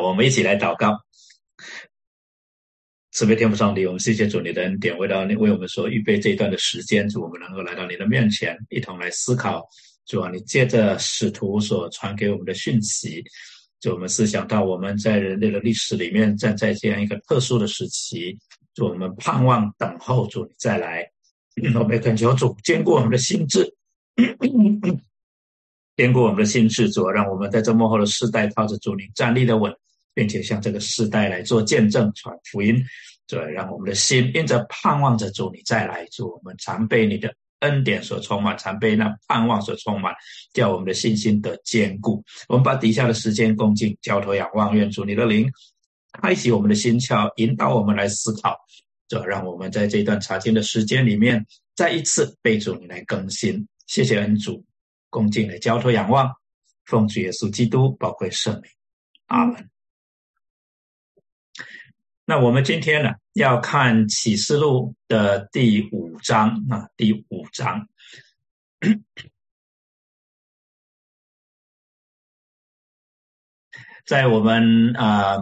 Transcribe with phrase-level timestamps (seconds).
[0.00, 0.98] 我们一起来祷告。
[3.12, 9.66] 慈悲天父上帝，我们谢谢主你的恩典，为到你为我们所预备这一段的时间，主我们能够来到你的面前，一同来思考。
[10.04, 13.24] 主啊，你借着使徒所传给我们的讯息，
[13.80, 18.38] 就我们思想到我们在人类的历史里面站在这样一个特殊的时期，
[18.74, 21.10] 就我们盼望等候主你再来。
[21.74, 23.74] 我们恳求主坚固我们的心智。
[25.96, 29.74] 坚固我们的心智，主让我们在这幕后的世代靠着主你站立的稳，
[30.16, 32.82] 并且向这个世代来做见证、传福音。
[33.26, 40.14] 这让我们的心因着盼望着主你再来，主我们常被你的恩典所充满，常被那盼望所充满，
[40.54, 42.24] 叫我们的信心得坚固。
[42.48, 45.46] 我们把底下的时间恭敬交托仰望，愿主你的灵
[46.22, 48.56] 开启我们的心窍，引导我们来思考。
[49.08, 51.44] 这让我们在这段查经的时间里面，
[51.74, 53.68] 再一次被主你来更新。
[53.86, 54.64] 谢谢恩主。
[55.10, 56.30] 恭敬的交托仰望，
[56.84, 58.70] 奉主耶稣基督宝贵圣名，
[59.26, 59.75] 阿门。
[62.28, 67.86] 那我们今天呢，要看启示录的第五章啊，第五章。
[74.04, 75.36] 在我们啊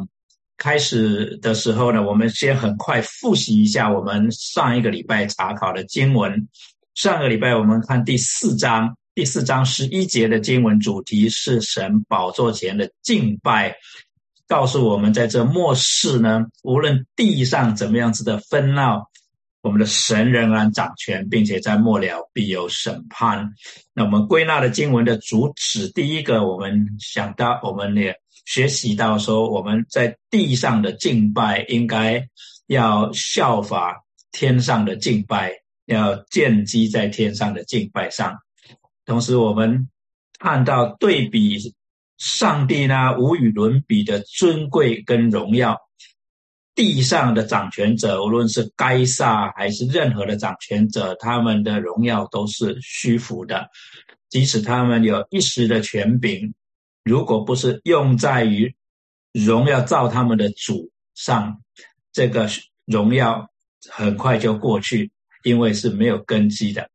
[0.58, 6.46] 开始的时候呢，我们先很快复习一下我们上一个礼拜查考的经文。
[6.94, 8.94] 上个礼拜我们看第四章。
[9.14, 13.74] 第四章十一节的经文主题是神宝座前的敬拜，
[14.46, 19.10] 告诉我们在这末世呢，无论地上怎么样子的纷闹，
[19.62, 23.54] 我们的神仍然掌权，并且在末了必有审判。
[23.94, 32.28] 那我们归纳的经文的主旨，第一个我们想到，我们也学习到说，我们在地上的敬拜应该
[32.66, 35.52] 要效法天上的敬拜，
[35.86, 38.36] 要建基在天上的敬拜上。
[39.06, 39.88] 同时，我们
[40.38, 41.58] 看到对比
[42.24, 45.78] 上帝呢无与伦比的尊贵跟荣耀，
[46.74, 53.68] 地上的掌权者，无论是该撒还是任何的掌权者，他们的荣耀都是虚浮的。
[54.30, 56.54] 即使他们有一时的权柄，
[57.04, 58.74] 如果不是用在于
[59.32, 61.60] 荣耀造他们的主上，
[62.10, 62.48] 这个
[62.86, 63.50] 荣耀
[63.90, 65.12] 很快就过去，
[65.42, 66.88] 因为是没有根基的。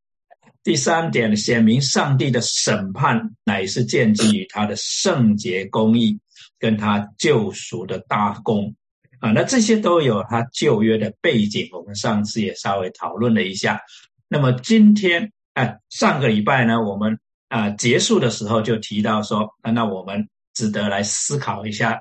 [0.70, 6.20] 第三点，显明上帝的审判乃是建基于他的圣洁公义，
[6.60, 8.76] 跟他救赎的大功
[9.20, 9.32] 啊。
[9.32, 13.82] 那这些都有他旧约的背景，我们上次也稍微讨论了一下。
[14.28, 22.00] 那么今天，哎，上个礼拜呢，我们啊结束的时候就提到说，那我们值得来思考一下，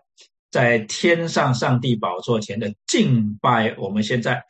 [0.50, 4.42] 在天上上帝宝座前的敬拜，我们现在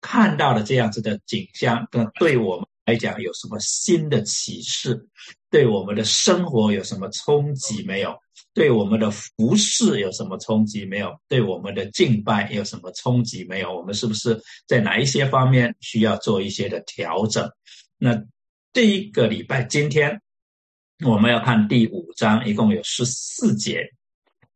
[0.00, 2.64] 看到的这样子的景象，跟对我们。
[2.88, 5.06] 来讲有什么新的启示？
[5.50, 8.18] 对我们的生活有什么冲击没有？
[8.54, 11.20] 对我们的服饰有什么冲击没有？
[11.28, 13.76] 对我们的敬拜有什么冲击没有？
[13.76, 17.52] 我们是不是在哪一些方面需要做一些的调整？
[17.98, 18.24] 那
[18.72, 20.22] 这一个礼拜今天
[21.04, 23.86] 我们要看第五章，一共有十四节。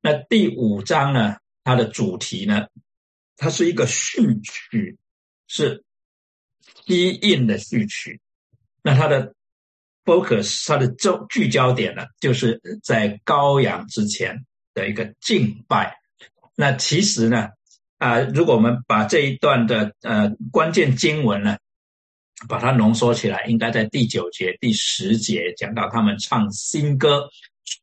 [0.00, 2.66] 那第五章呢，它的主题呢，
[3.37, 4.97] 它是一个序曲，
[5.47, 5.84] 是。
[6.84, 8.20] 低印的序曲，
[8.82, 9.34] 那它的
[10.04, 15.96] focus，它的焦聚焦点呢，就是在羔羊之前的一个敬拜。
[16.56, 17.48] 那其实呢，
[17.98, 21.56] 啊，如果我们把这一段的呃关键经文呢，
[22.48, 27.28] 把它浓缩起来，应该在第九节、第十节讲到他们唱新歌，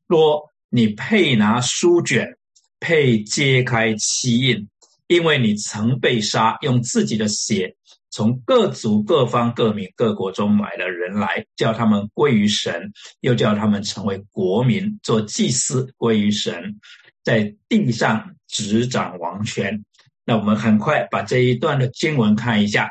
[0.08, 2.38] 说你配拿书卷，
[2.80, 4.68] 配揭开七印，
[5.08, 7.76] 因为你曾被杀，用自己的血。
[8.12, 16.80] 从各族、各方、各民、各国中买了人来，叫他们归于神，又叫他们成为国民，做祭司归于神，
[17.24, 19.84] 在地上执掌王权。
[20.26, 22.90] 那我们很快把这一段的经文看一下。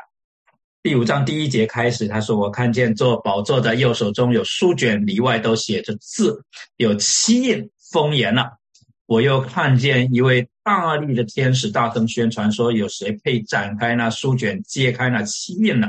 [0.81, 6.41] 第五章第一节开始，他说：“我看见坐宝座的右手中有书卷，里外都写着字，
[6.77, 8.58] 有七印封严了。
[9.09, 15.87] 我又看见一位。”大力的天使大声宣传说：“有谁配展开那书卷，揭开那七印呢？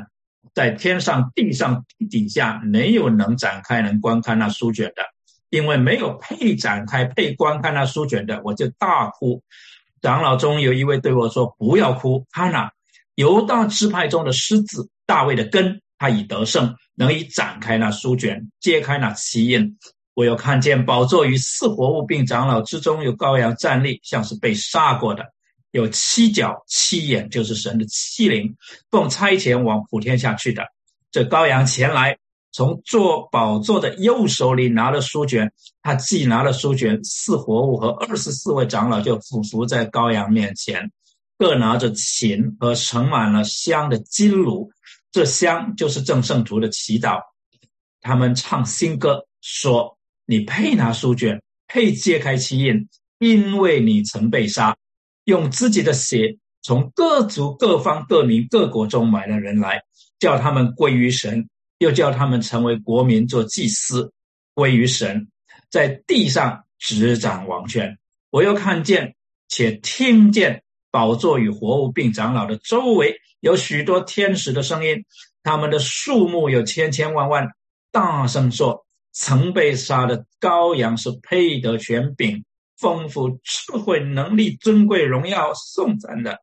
[0.54, 5.02] 在天上、地上、地底下，没有能展开、能观看那书卷的，
[5.50, 9.42] 因为没有配展开、配观看那书卷的，我就大哭。
[10.00, 12.72] 长老中有一位对我说：‘不要哭，看哪，
[13.16, 19.76] 犹大支派中的狮子大卫的根，他已得胜，能以展开那书卷，揭开那七印。’”
[20.20, 25.24] 我又看见宝座与四活物并长老之中有羔羊站立，像是被杀过的，
[25.70, 28.54] 有七角七眼，就是神的七灵，
[28.90, 30.62] 奉差遣往普天下去的。
[31.10, 32.18] 这羔羊前来，
[32.52, 35.50] 从坐宝座的右手里拿了书卷，
[35.80, 40.92] 他既拿了书卷，四活物和二十四位长老就俯伏在羔羊面前，
[41.38, 44.70] 各拿着琴和盛满了香的金炉，
[45.12, 47.22] 这香就是正圣徒的祈祷。
[48.02, 49.96] 他们唱新歌，说
[50.30, 52.88] ：“你配拿书卷，配揭开其印，
[53.18, 54.76] 因为你曾被杀，
[55.24, 59.82] 用自己的血从各族、各方、各民、各国中买了人来，
[60.20, 61.48] 叫他们归于神。”
[61.80, 64.12] 又叫他们成为国民，做祭司，
[64.52, 65.28] 归于神，
[65.70, 67.96] 在地上执掌王权。
[68.28, 69.14] 我又看见
[69.48, 75.06] 且听见宝座与活物并长老的周围有许多天使的声音，
[75.42, 77.48] 他们的数目有千千万万，
[77.90, 82.44] 大声说：“曾被杀的羔羊是配得权柄、
[82.78, 86.38] 丰富、智慧、能力、尊贵、荣耀、颂赞的。”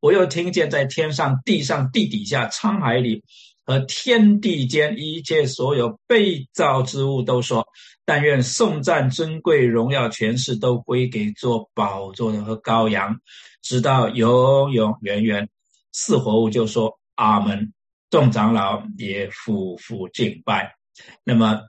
[0.00, 3.22] 我又听见在天上、地上、地底下、沧海里。
[3.66, 7.64] 和天地间一切所有被造之物都说
[8.04, 13.20] ：“但愿颂赞、尊贵、荣耀、权势都归给做宝座的和羔羊，
[13.62, 15.48] 直到永永远远。”
[15.92, 17.72] 四活物就说：“阿门。”
[18.10, 20.74] 众长老也俯伏敬拜。
[21.22, 21.60] 那么，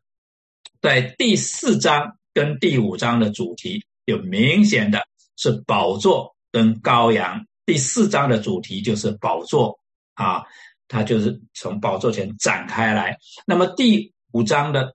[0.81, 4.99] 在第四章跟第五章的主题有明显的
[5.37, 7.45] 是宝座跟羔羊。
[7.65, 9.79] 第四章的主题就是宝座
[10.15, 10.43] 啊。
[10.87, 14.93] 它就是从宝座前展开来，那么第五章的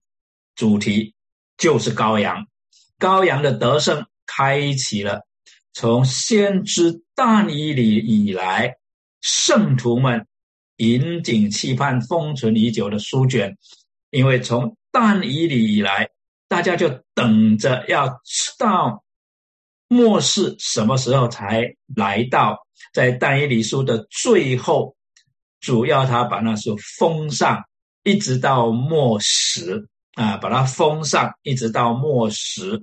[0.55, 1.15] 主题
[1.57, 2.47] 就是羔羊，
[2.99, 5.23] 羔羊的得胜开启了
[5.73, 8.75] 从先知但以里以来，
[9.23, 10.27] 圣徒们
[10.77, 13.57] 引颈期盼、封存已久的书卷，
[14.11, 16.09] 因为从但以里以来，
[16.49, 19.05] 大家就等着要知道
[19.89, 22.57] 末世什么时候才来到，
[22.95, 24.97] 在但以理书的最后。
[25.59, 27.61] 主要他把那书封上，
[28.05, 32.81] 一直到末时啊，把它封上，一直到末时。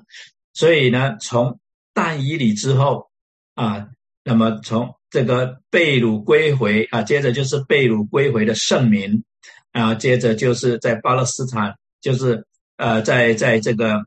[0.54, 1.60] 所以呢，从
[1.94, 3.10] 但以理之后
[3.56, 3.88] 啊，
[4.24, 9.24] 那么从这个被掳归回啊，接着就是被掳归回的圣民
[9.72, 11.74] 啊，接着就是在巴勒斯坦，
[12.04, 12.46] 就是
[12.78, 14.06] 呃，在在这个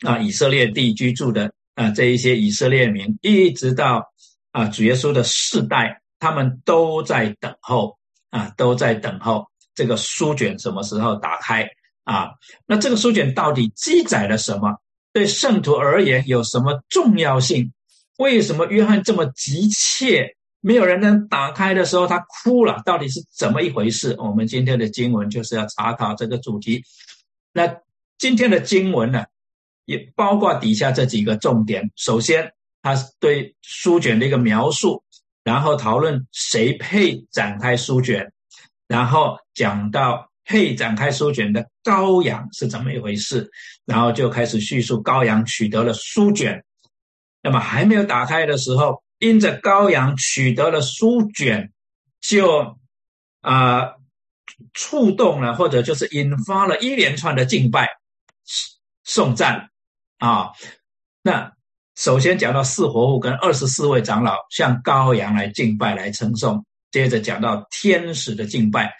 [0.00, 4.10] 啊以色列地居住的啊这一些以色列民，一直到
[4.52, 6.00] 啊主耶稣的世代。
[6.18, 7.98] 他们都在等候
[8.30, 11.68] 啊，都在等候这个书卷什么时候打开
[12.04, 12.30] 啊？
[12.66, 14.78] 那这个书卷到底记载了什么？
[15.12, 17.70] 对圣徒而言有什么重要性？
[18.16, 20.34] 为什么约翰这么急切？
[20.62, 24.16] 没有人能打开的时候，他哭了，到底是怎么一回事？
[24.18, 26.82] 我们今天的经文就是要查考这个主题。
[27.56, 27.80] 那
[28.18, 29.24] 今天的经文呢，
[29.86, 31.90] 也包括底下这几个重点。
[31.96, 35.02] 首先，他对书卷的一个描述。
[35.42, 38.32] 然后讨论谁配展开书卷，
[38.88, 43.48] 然后讲到配展开书卷的羔羊是怎么一回事，
[43.84, 46.64] 然后就开始叙述羔羊取得了书卷。
[47.42, 51.72] 那么还没有打开的时候，因着羔羊取得了书卷，
[52.20, 52.76] 就
[53.40, 53.92] 啊
[54.72, 57.88] 触动了，或者就是引发了一连串的敬拜、
[59.04, 59.70] 颂赞
[60.18, 60.50] 啊，
[61.22, 61.52] 那。
[61.98, 68.94] 首先讲到四活物跟二十四位长老向羔羊来敬拜来称颂，接着讲到天使的敬拜，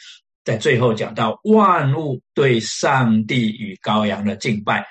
[0.44, 4.82] 在最后讲到万物对上帝与羔羊的敬拜，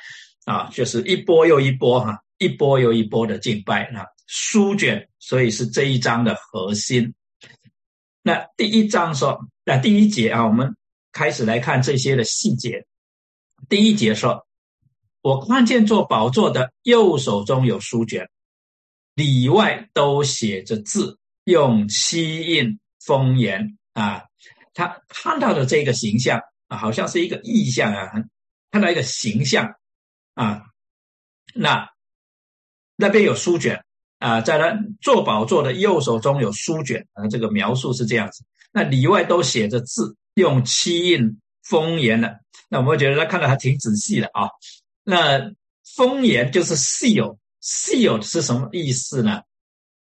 [0.46, 7.12] 啊，就是一波又一波哈，一波又一波的敬拜啊，书卷，所以是这一章的核心。
[8.22, 10.78] 那第一章说，那第一节啊，我们
[11.12, 12.86] 开始来看这些的细节。
[13.68, 14.48] 第一节说。
[15.22, 18.30] 我看见做宝座的右手中有书卷，
[19.16, 24.26] 里外都写着字，用漆印封言啊。
[24.76, 28.12] 他看到的这个形象啊，好像是一个意象啊，
[28.70, 29.74] 看到一个形象
[30.36, 30.62] 啊。
[31.56, 31.90] 那
[32.96, 33.84] 那边有书卷
[34.20, 38.46] 啊，在那做宝座的右手中有书卷啊，这个描述是这样子。
[38.76, 42.42] 那里外都写着字，用漆印封言的。
[42.68, 44.50] 那我们觉得他看的还挺仔细的啊。
[45.02, 45.50] 那
[45.96, 49.44] 封言就是 seal，seal 是什么意思呢？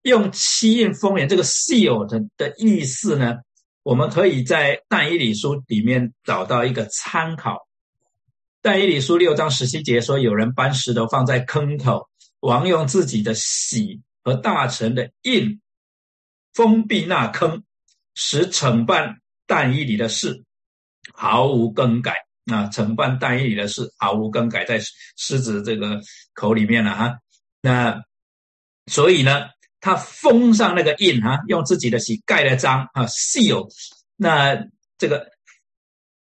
[0.04, 3.40] 用七印封言，这个 seal 的的意思呢？
[3.84, 7.68] 我们可以在但以理书里面找到一个参考。
[8.62, 12.08] 但以理书六章十七节说，有人搬石头放在坑口，
[12.40, 15.60] 王用自己的玺和大臣的印
[16.54, 17.65] 封闭那坑，
[18.16, 20.44] 使惩办但以里的事
[21.14, 22.26] 毫无更改。
[22.52, 24.80] 啊承办单一里的事毫无更改，在
[25.18, 26.00] 狮子这个
[26.36, 27.18] 口里面了哈。
[27.60, 28.04] 那
[28.86, 29.48] 所以呢，
[29.80, 33.68] 他封上那个印哈，用自己的玺盖了章啊，seal。
[34.16, 34.64] 那
[35.00, 35.32] 这个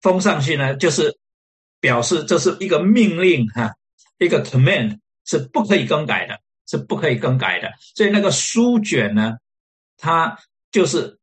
[0.01, 1.19] 封上去呢，就是
[1.81, 3.75] 表示这是一个命令哈，
[4.19, 7.73] 一个 command 是不可以更改的，是不可以更改的。
[7.97, 9.39] 所以那个书卷呢，
[9.97, 10.39] 它
[10.71, 11.19] 就是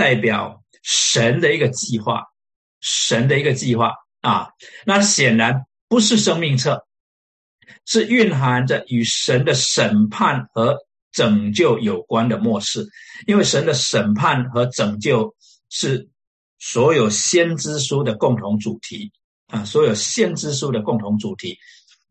[0.00, 2.24] 代表神的一个计划，
[2.80, 3.92] 神的一个计划
[4.22, 4.48] 啊。
[4.86, 6.86] 那显然不是生命册，
[7.84, 10.78] 是蕴含着与神的审判和
[11.12, 12.88] 拯救有关的末世，
[13.26, 15.34] 因为神的审判和拯救
[15.68, 16.08] 是。
[16.62, 19.10] 所有先知书的共同主题
[19.46, 21.56] 啊，所有先知书的共同主题。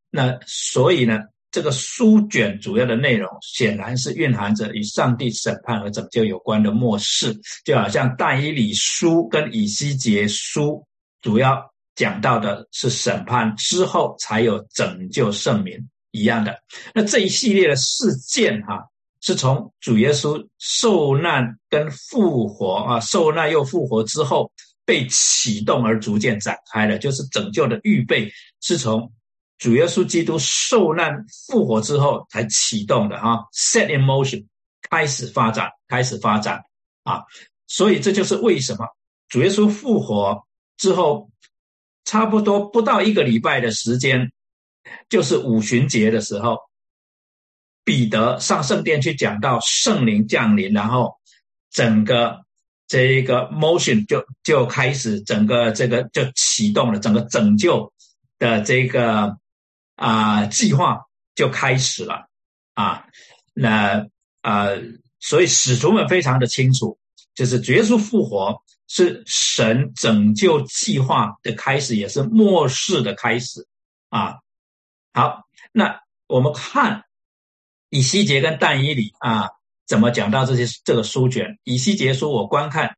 [0.09, 1.19] 那所以呢，
[1.51, 10.85] 这个书卷主要的内容显然是蕴含着与上帝审判和拯救有关的末世，就好像但以理书跟以西结书
[11.21, 11.61] 主要
[11.95, 15.77] 讲到的是审判之后才有拯救圣民
[16.11, 16.57] 一样的。
[16.93, 18.83] 那这一系列的事件哈。
[19.21, 24.49] 是从主耶稣受难跟复活啊，受难又复活之后
[24.85, 29.11] 被启动而逐渐展开的，就是拯救的预备，是从
[29.59, 34.47] 主耶稣基督受难复活之后才启动的哈，set in motion
[34.89, 36.63] 开始发展，开始发展
[37.03, 37.21] 啊，
[37.67, 38.87] 所以这就是为什么
[39.27, 40.47] 主耶稣复活
[40.77, 41.29] 之后，
[42.05, 44.31] 差不多不到一个礼拜的时间，
[45.09, 46.57] 就是五旬节的时候。
[47.85, 51.15] 彼得上圣殿去讲到圣灵降临，然后
[51.71, 52.45] 整个
[52.87, 57.91] 这一个 motion 就就开始，整个这个就启动了，整个拯救
[58.37, 59.38] 的这个
[59.99, 61.01] 啊计划
[61.35, 62.27] 就开始了
[62.73, 63.05] 啊。
[63.53, 64.07] 那
[64.41, 64.69] 啊，
[65.19, 66.97] 所以使徒们非常的清楚，
[67.35, 73.67] 就是耶稣复活是神拯救计划的开始，也是末世的开始
[74.09, 74.37] 啊。
[75.13, 77.03] 好，那我们看。
[77.91, 79.49] 以西结跟但以里啊，
[79.87, 81.57] 怎么讲到这些这个书卷？
[81.63, 82.95] 以西结说：“我观看，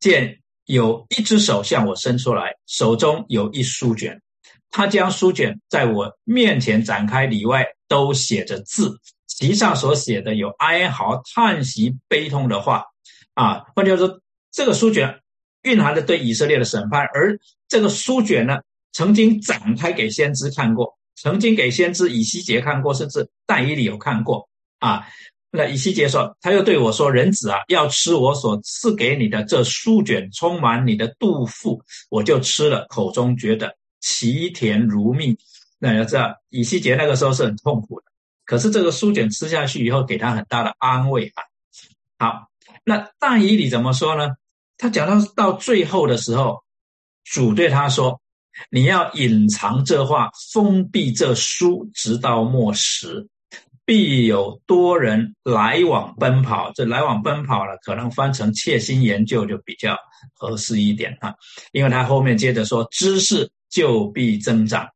[0.00, 4.22] 见有一只手向我伸出来，手中有一书卷。
[4.72, 8.98] 他将书卷在我面前展开，里外都写着字，
[9.28, 12.86] 其上所写的有哀嚎、叹息、悲痛的话。
[13.34, 15.20] 啊，换句话说，这个书卷
[15.62, 17.38] 蕴含着对以色列的审判，而
[17.68, 18.58] 这个书卷呢，
[18.92, 24.48] 曾经展开给先知看过。”曾经给先知以西结看过，甚至但以理有看过
[24.80, 25.06] 啊。
[25.52, 35.38] 那以西结说，他又对我说：“人子啊，要吃我所赐给你的这书卷，充满你的肚腹。”我就吃了，口中觉得其甜如蜜。
[35.78, 38.06] 那要知道，以西结那个时候是很痛苦的，
[38.44, 41.42] 可是这个书卷吃下去以后，给他很大的安慰啊。
[42.18, 42.48] 好，
[42.84, 44.34] 那但以理怎么说呢？
[44.76, 46.62] 他讲到到最后的时候，
[47.24, 48.20] 主对他说。
[48.68, 53.26] 你要隐藏这话，封闭这书，直到末时，
[53.86, 56.70] 必有多人来往奔跑。
[56.74, 59.96] 这来往奔跑了，可能翻成切心研究就比较
[60.34, 61.34] 合适一点啊。
[61.72, 64.86] 因为他后面接着说，知识就必增长。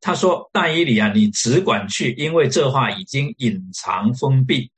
[0.00, 4.68] 他说：“大以里啊，你只管去，因为这话已经隐藏封闭，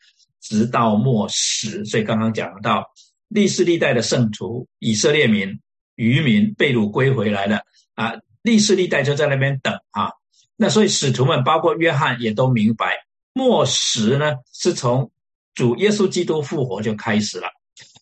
[0.42, 1.82] 直到末时。
[1.87, 2.84] 所以刚刚讲到
[3.28, 5.58] 历世历代的圣徒、以色列民、
[5.94, 7.62] 渔民被掳归回来了。”
[7.94, 10.11] 啊，历世历代就在那边等啊。
[10.56, 12.99] 那所以使徒们，包括约翰，也都明白
[13.32, 15.11] 末时呢，是从
[15.54, 17.49] 主耶稣基督复活就开始了。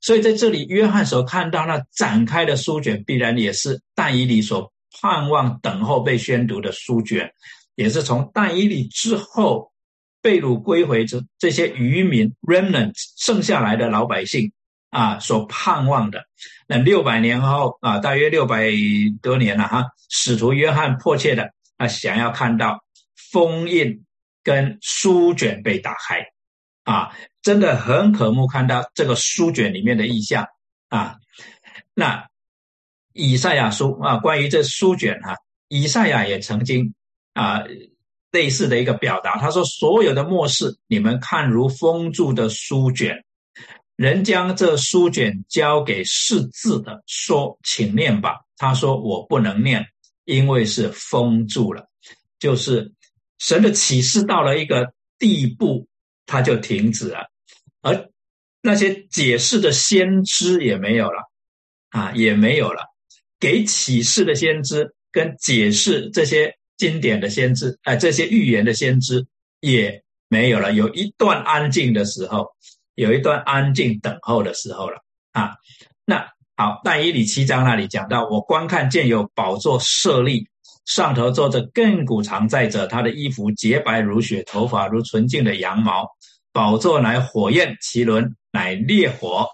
[0.00, 7.30] 所以在这里，约翰所看到那展开的书卷，必然也是但以理所盼望等候被宣读的书卷，
[7.74, 9.70] 也是从但以理之后
[10.22, 14.50] 被掳归回这这些渔民 remnant 剩下来的老百姓。
[14.92, 16.22] 啊，所盼望的
[16.66, 18.68] 那六百年后啊，大约六百
[19.22, 19.86] 多年了哈。
[20.10, 22.84] 使徒约翰迫切的啊，想要看到
[23.16, 24.04] 封印
[24.44, 26.26] 跟书卷被打开
[26.84, 30.46] 啊，真的很渴慕看到这个书卷里面的意象
[30.90, 31.16] 啊。
[31.94, 32.28] 那
[33.12, 35.36] 以赛亚书啊，关于这书卷哈，
[35.68, 36.94] 以赛亚也曾经
[37.34, 37.62] 啊
[38.30, 43.24] 类似的一个表达，他说：“所有的末世，你们看如封住的书卷。”
[43.96, 49.86] 人将这书卷交给识字的，说：“请念吧。”他说：“我不能念，
[50.24, 51.86] 因为是封住了。”
[52.40, 52.92] 就是
[53.38, 55.86] 神的启示到了一个地步，
[56.26, 57.28] 他就停止了，
[57.82, 58.08] 而
[58.62, 61.30] 那些解释的先知也没有了，
[61.90, 62.91] 啊，也没有了。
[63.42, 69.26] 给启示的先知跟解释这些经典的先知，哎，这些预言的先知
[69.60, 70.72] 也没有了。
[70.72, 72.46] 有一段安静的时候。
[72.94, 74.98] 有一段安静等候的时候了
[75.32, 75.54] 啊，
[76.04, 80.46] 那好，但以理七章那里讲到，我观看见有宝座设立，
[80.84, 86.06] 上头坐着亘古常在者，他的衣服洁白如雪，头发如纯净的羊毛，
[86.52, 89.48] 宝座乃火焰，其轮乃烈火，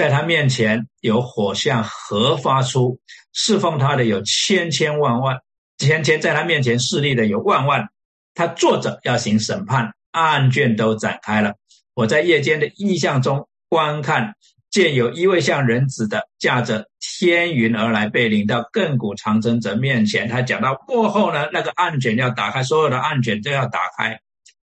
[0.00, 2.98] 在他面前有火像核发出，
[3.34, 5.36] 侍奉他的有千千万万，
[5.76, 7.90] 天天在他面前势力的有万万。
[8.32, 11.56] 他坐着要行审判，案卷都展开了。
[11.92, 14.36] 我在夜间的意象中观看，
[14.70, 20.26] 见有一位像人子的驾着天云而来，被领到亘古长征者面前。
[20.30, 24.18] 他讲到过后呢，那个案卷要打开，所有的案卷都要打开，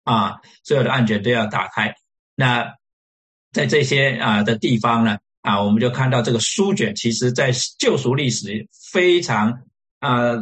[0.04, 1.97] 啊，所有的案卷都要打开。
[2.37, 2.76] 那
[3.56, 9.62] 在这些啊的地方呢，啊，我们就看到这个书卷，其实在救赎历史非常
[9.98, 10.34] 啊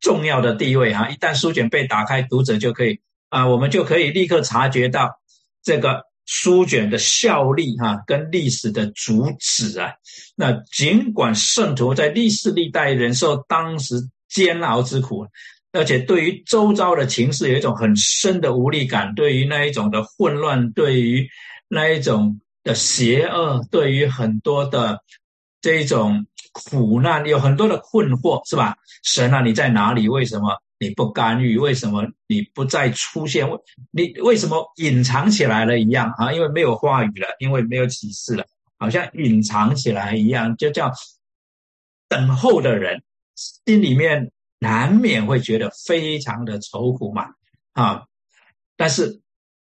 [0.00, 1.10] 重要的地位哈。
[1.10, 2.98] 一旦书卷被打开，读者就可以
[3.28, 5.20] 啊，我们就可以立刻察觉到
[5.62, 6.10] 这个。
[6.24, 9.90] 书卷的效力，哈，跟历史的主旨啊，
[10.36, 13.96] 那尽管圣徒在历史历代忍受当时
[14.28, 15.26] 煎熬之苦，
[15.72, 21.28] 而且对于周遭的情势有一种很深的无力感，对于那一种的混乱，对于
[21.68, 25.02] 那一种的邪恶，对于很多的
[25.60, 28.76] 这种苦难，有很多的困惑，是吧？
[29.02, 30.08] 神啊，你在哪里？
[30.08, 30.60] 为什么？
[30.78, 33.48] 你不干预，为什么你不再出现？
[33.92, 36.32] 你为什么隐藏起来了一样啊？
[36.32, 38.44] 因为没有话语了，因为没有启示了，
[38.78, 40.92] 好像隐藏起来一样，就叫
[42.08, 43.04] 等候的人
[43.36, 47.28] 心里面难免会觉得非常的愁苦嘛
[47.74, 48.02] 啊！
[48.76, 49.21] 但是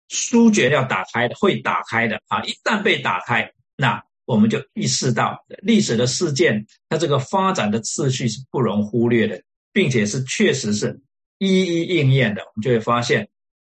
[0.08, 2.42] 书卷要打开的，会打开的啊！
[2.44, 9.42] 一旦被打开，那我们就意识到历史的事件，它这个发展的次序是不容忽略的。
[9.74, 11.00] 并且是确实是
[11.38, 13.28] 一一应验的，我们就会发现，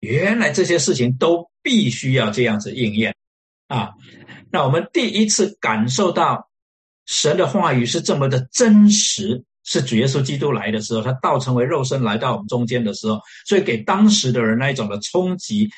[0.00, 3.16] 原来这些事情都必须要这样子应验
[3.66, 3.92] 啊。
[4.50, 6.50] 那我们第一次感受到
[7.06, 15.70] 神的话语是这么的真实，是主耶稣基督来的时候，他道成为肉身来到我们中间的时候，所以给当时的人那一种的冲击，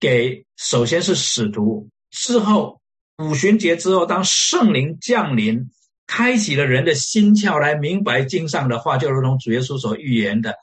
[0.00, 2.80] 给首先是使徒，之后
[3.18, 5.70] 五旬节之后，当圣灵降临。
[6.10, 10.54] 开启了人的心窍，来明白经上的话，就如同主耶稣所预言的，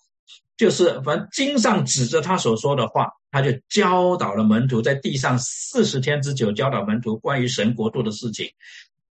[0.58, 8.50] 就是反正经上指着他所说的话，他就教导了门徒，在地上四十天之久，教导门徒关于神国度的事情。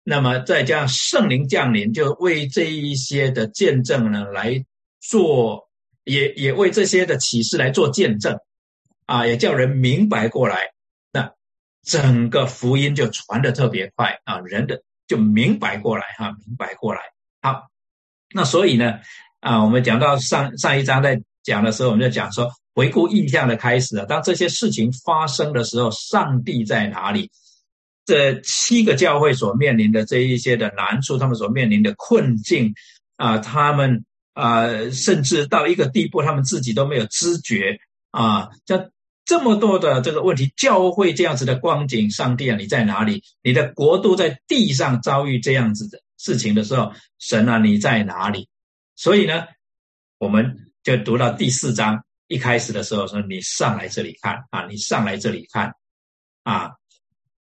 [0.04, 4.64] 那么再加上圣灵降临，就为这一些的见证呢来
[5.02, 5.68] 做，
[6.04, 8.38] 也也为这些的启示来做见证，
[9.10, 10.72] 啊，也叫人明白过来。
[11.12, 11.32] 那
[11.84, 14.84] 整个福音就传的特别快啊，人的。
[15.10, 17.02] 就明白过来哈，明白过来。
[17.42, 17.64] 好，
[18.32, 19.00] 那所以呢，
[19.40, 24.06] 啊，我们讲到上上一章在讲的时候，我们就讲说回顾印象的开始啊。
[24.06, 27.32] 当这些事情发生的时候，上帝在哪里？
[28.06, 32.76] 这七个教会所面临的这一些的难处，他们所面临的困境
[33.16, 37.80] 啊，他们啊，甚至到一个地步，他们自己都没有知觉
[38.12, 38.92] 啊，这。
[39.30, 43.22] 这么多的这个问题，教会这样子的光景，上帝啊，你在哪里？
[43.44, 48.50] 你的国度在地上遭遇这样子的事情的时候，神啊，你在哪里？
[48.96, 49.44] 所以呢，
[50.18, 55.76] 我们就读到第四章一开始的时候说：“你上来这里看啊，你上来这里看
[56.42, 56.72] 啊，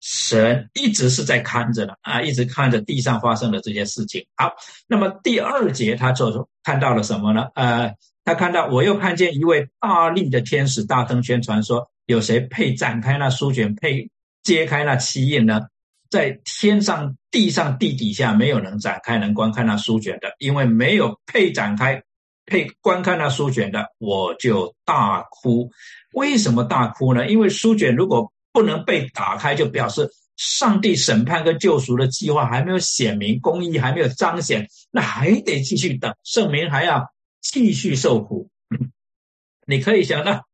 [0.01, 4.53] 神一直是在看着的啊，一直看着地上发生的这些事情。”好，
[4.85, 7.47] 那么第二节他就看到了什么呢？
[7.55, 7.95] 呃。
[8.23, 14.11] 他看到，我又看见一位大力的天使大声宣传说：“有谁配展开那书卷，配
[14.43, 15.61] 揭开那七印呢？
[16.09, 22.03] 在天上、地上、地底下，没有能展开、能观看那书卷的，因为没有配展开、
[22.45, 25.71] 配观看那书卷的，我就大哭。
[26.13, 27.27] 为什么大哭呢？
[27.27, 30.07] 因为书卷如果不能被打开，就表示
[30.37, 37.03] 上帝审判跟救赎的计划还没有显明，公义还没有彰显，那还得继续等，圣明还要。”
[37.41, 38.49] 继续受苦，
[39.67, 40.45] 你可以想到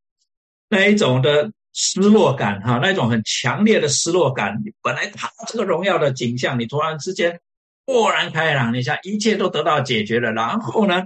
[0.69, 4.63] 那一种的失落感，哈，那一种很强烈的失落感。
[4.82, 7.39] 本来他这个荣耀的景象，你突然之间
[7.86, 11.06] 豁然开朗，你想一切都得到解决了，然后呢，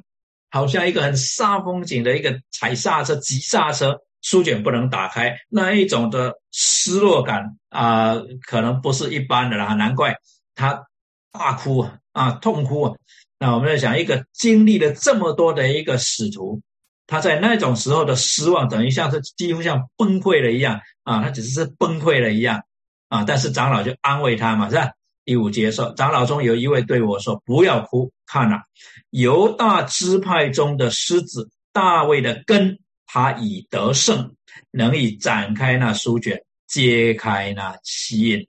[0.49, 8.15] 好像一个很煞风景的一个踩刹车、急刹车，书卷不能打开，那一种的失落感啊，
[8.47, 9.73] 可能不是一般的啦。
[9.73, 10.15] 难怪
[10.55, 10.85] 他
[11.31, 12.95] 大哭啊，痛哭啊。
[13.43, 16.61] 那我们在想，一个经历了这么多的一个使徒，
[17.07, 22.61] 他在那种时候的失望，等于像是几乎像崩溃了一样啊，他只是崩溃了一样
[23.09, 23.23] 啊。
[23.23, 24.91] 但是长老就安慰他嘛，是吧？
[25.25, 28.61] 第五节说，长老中有一位对我说：“不要哭，看呐，
[29.09, 32.77] 犹大支派中的狮子大卫的根，
[33.07, 34.35] 他已得胜，
[34.69, 38.47] 能以展开那书卷，揭开那七印。”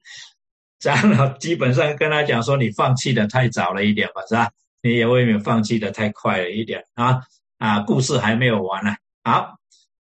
[0.80, 4.50] 长老基本上跟他讲说：“你放弃的太早了一点吧，是吧？”
[4.82, 7.22] 你也未免放弃的太快了一点啊！
[7.58, 8.96] 啊，故事还没有完呢。
[9.22, 9.56] 好，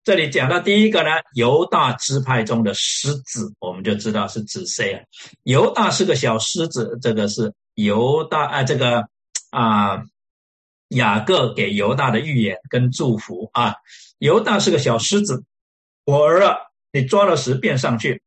[0.02, 5.00] 这里讲到第一个呢，犹大支派中的狮子，我们就知道是指谁了。
[5.42, 9.06] 犹大是个小狮子，这个是犹大啊，这个
[9.50, 10.02] 啊，
[10.88, 13.74] 雅各给犹大的预言跟祝福啊。
[14.18, 15.44] 犹大是个小狮子，
[16.06, 16.56] 我儿啊，
[16.92, 18.22] 你抓了时便上去，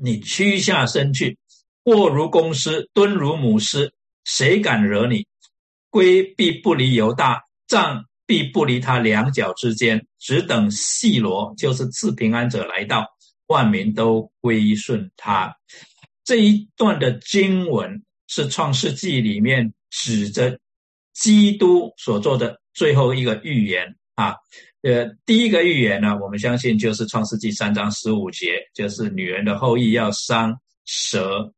[0.00, 1.36] 你屈下身去，
[1.82, 3.92] 卧如公狮，蹲如母狮，
[4.24, 5.26] 谁敢惹你？
[5.94, 8.04] 龟必不离犹大，杖。
[8.26, 13.06] 必不离他两脚之间，只等细罗，就是赐平安者来到，
[13.48, 15.54] 万民都归顺他。
[16.24, 20.58] 这一段的经文是创世纪里面指着
[21.12, 24.34] 基督所做的最后一个预言啊。
[24.80, 31.52] 呃，第一个预言呢，我们相信就是创世纪三章十五节，就是女人的后裔要伤蛇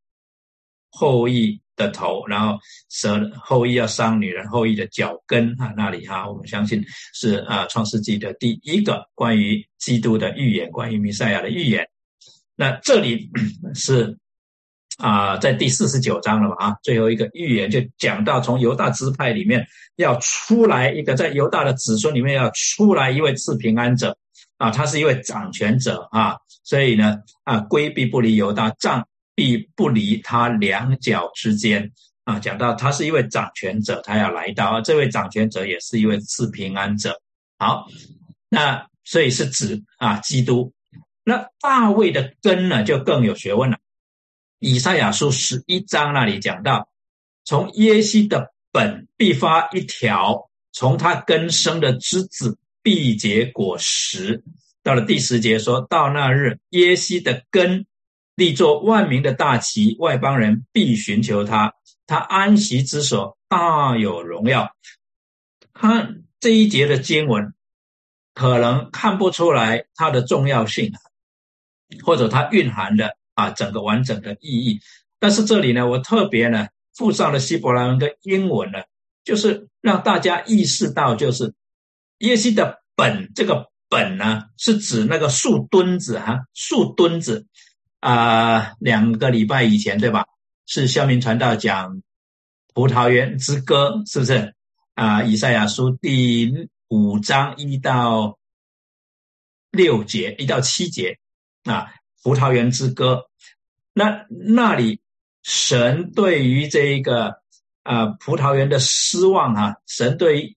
[0.90, 1.60] 后裔。
[1.76, 2.58] 的头，然后
[2.88, 11.86] 蛇后裔要伤女人后裔的脚跟啊，那里哈，我们相信是啊，创世纪的第一个关于基督的预言，关于弥赛亚的预言。
[12.56, 13.30] 那这里
[13.74, 14.16] 是
[14.96, 24.16] 啊，在第四十九章了嘛啊，最后一个预言就讲到从犹大支派里面要出来一个，在犹大的子孙里面要出来一位赐平安者
[24.56, 29.06] 啊，他是一位掌权者啊，所以呢啊，规避不离犹大杖。
[29.36, 31.92] 必不离他两脚之间
[32.24, 32.40] 啊！
[32.40, 37.20] 讲到他是一位掌权者，他要来到，这位掌权者也是一位赐平安者。
[37.58, 37.86] 好，
[38.48, 40.72] 那所以是指啊，基督。
[41.22, 43.76] 那大卫的根呢，就更有学问了。
[44.58, 46.88] 以赛亚书十一章那里讲到，
[47.44, 54.42] 从耶西的本必发一条，从他根生的枝子必结果实。
[54.82, 57.84] 到了第十节，说到那日，耶西的根。
[58.36, 61.72] 立作万民的大旗，外邦人必寻求他。
[62.06, 64.70] 他安息之所大有荣耀。
[65.72, 67.52] 看这一节的经文，
[68.34, 70.92] 可能看不出来它的重要性，
[72.04, 74.80] 或者它蕴含的啊整个完整的意义。
[75.18, 78.78] 但是这里呢，我特别呢附上了希伯来文跟英文呢，
[79.24, 81.54] 就是让大家意识到，就是
[82.18, 87.46] 耶西的本这个本呢，是指那个树墩子哈，树墩子。
[88.06, 90.26] 啊，两个礼拜以前，对吧？
[90.64, 91.96] 是肖明传道讲
[92.72, 94.54] 《葡萄园之歌》，是不是？
[94.94, 98.38] 啊，以赛亚书第五章一到
[99.72, 101.18] 六节，一到七节
[101.64, 101.86] 啊，
[102.22, 103.14] 《葡萄园之歌》。
[103.92, 105.00] 那那里
[105.42, 107.40] 神对于这个
[107.82, 110.56] 啊葡萄园的失望啊，神对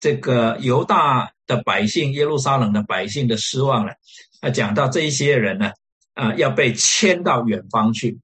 [0.00, 3.92] 这个犹大的百姓、耶路撒冷的百姓的失望呢？
[4.40, 5.70] 啊，讲到这一些人呢？
[6.18, 8.18] 啊要被迁到远方去，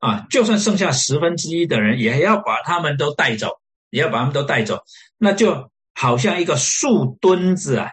[0.00, 3.58] 啊，就算剩下十分之一的人，也要把他们都带走，
[3.88, 4.82] 也要把他们都带走。
[5.16, 7.92] 那就好像一个树墩子啊，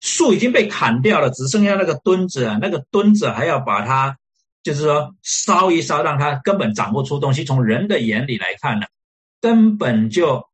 [0.00, 4.18] 树已经被砍掉了，只剩下那个墩子啊，那个墩子还要把它，
[4.62, 7.44] 就是说烧一烧，让它根本长不出东西。
[7.44, 8.86] 从人的眼里来看呢，
[9.40, 10.46] 根本就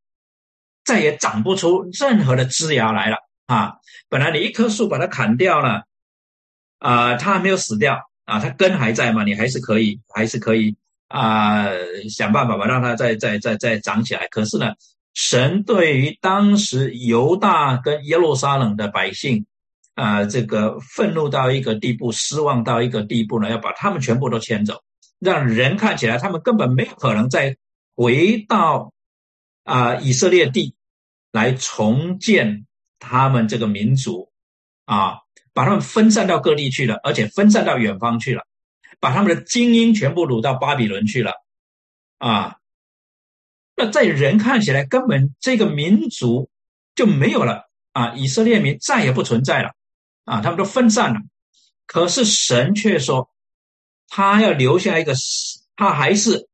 [0.84, 3.74] 再也长不出任何的枝芽来了啊！
[4.08, 5.82] 本来你一棵树把它砍掉了，
[6.78, 8.07] 啊，它还没有死掉。
[8.28, 9.24] 啊，它根还在嘛？
[9.24, 10.76] 你还是可以，还是可以
[11.08, 11.66] 啊，
[12.10, 14.28] 想办法吧，让它再再再再长起来。
[14.28, 14.74] 可是呢，
[15.14, 19.46] 神对于当时犹大跟耶路撒冷的百姓，
[19.94, 24.82] 啊，这个愤怒到一个地步，失望到一个地步呢，要把他们全部都迁走，
[25.18, 27.56] 让人看起来他们根本没可能再
[27.96, 28.92] 回到
[29.64, 30.74] 啊以色列地
[31.32, 32.66] 来重建
[32.98, 34.30] 他们这个民族
[34.84, 35.20] 啊。
[35.58, 38.46] 把他们分散到各地去了，而且分散到远方去了，
[39.00, 41.32] 把他们的精英全部掳到巴比伦去了，
[42.18, 42.58] 啊，
[43.74, 46.48] 那在人看起来根本这个民族
[46.94, 49.72] 就没有了啊，以色列民再也不存在了，
[50.26, 51.20] 啊，他们都分散了。
[51.86, 53.28] 可是神却说，
[54.06, 55.12] 他要留下一个，
[55.74, 56.48] 他还是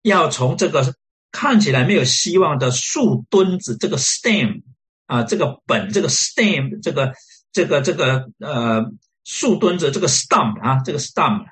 [0.00, 0.94] 要从这个
[1.32, 4.62] 看起来没有希望的树墩子这个 stem
[5.04, 7.12] 啊，这个本这个 stem 这个。
[7.52, 8.84] 这个这个呃
[9.24, 11.44] 树墩子这个 stump 啊，这个 stump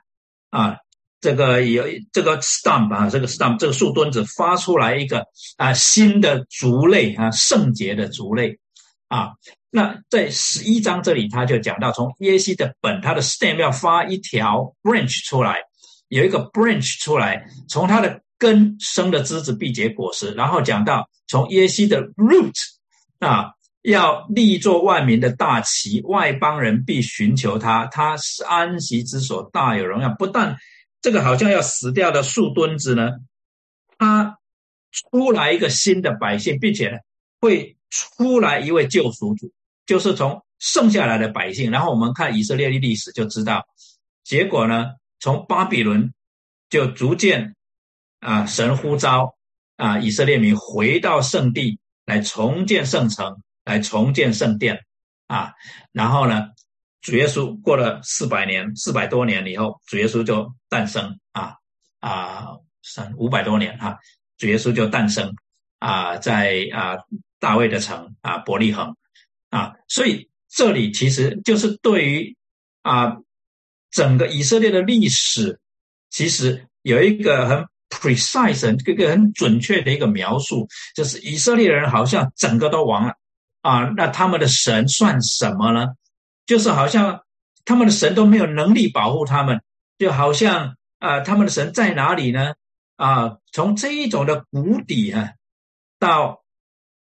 [0.49, 0.77] 啊，
[1.21, 5.27] 这个有这个 stump 啊，这个 stump 这个树墩子发出来一个
[5.59, 8.59] 啊新的族类啊，圣洁的族类
[9.09, 9.33] 啊。
[9.71, 15.59] 那在十一章这里，他就讲到从耶西的本，他的 stem 要发一条 branch 出来，
[16.09, 20.33] 有一个 branch 出来，从它的根生的枝子必结果实。
[20.33, 22.55] 然后讲到从耶西的 root
[23.19, 23.53] 啊。
[23.83, 27.87] 要立作万民的大旗，外邦人必寻求他。
[27.87, 30.15] 他是安息之所，大有荣耀。
[30.19, 30.59] 不但
[31.01, 33.13] 这个好像要死掉的树墩子呢，
[33.97, 34.39] 他
[34.93, 37.01] 出来一个新的百姓，并且
[37.41, 39.51] 会出来一位救赎主，
[39.87, 41.71] 就是从剩下来的百姓。
[41.71, 43.67] 然后我们看以色列的历史就知道，
[44.25, 44.91] 结果呢，
[45.21, 46.13] 从巴比伦
[46.69, 47.57] 就逐渐
[48.19, 49.37] 啊，神呼召
[49.77, 54.81] 啊，以色列民回到圣地来重建圣城，来重建圣殿
[55.27, 55.53] 啊。
[55.93, 56.49] 然后呢，
[57.01, 61.55] 主耶稣过了四百年，四百多年以后，主耶稣就诞生啊
[62.01, 62.47] 啊，
[62.83, 63.99] 三五百多年哈，
[64.39, 65.35] 主耶稣就诞生
[65.79, 66.97] 啊，在啊。
[67.43, 68.95] 大卫的城啊，伯利恒
[69.49, 72.37] 啊，所以这里其实就是对于
[72.83, 73.17] 啊
[73.91, 75.59] 整个以色列的历史，
[76.11, 83.15] 其实有一个很 precise、一个很准确的一个描述，就是以色列人好像整个都亡了
[83.63, 85.89] 啊，那他们的神算什么呢？
[86.47, 87.23] 就是好像
[87.65, 89.63] 他们的神都没有能力保护他们，
[89.99, 92.55] 就好像啊，他们的神在哪里呢？
[92.97, 95.33] 啊，从这一种的谷底啊，
[95.99, 96.41] 到。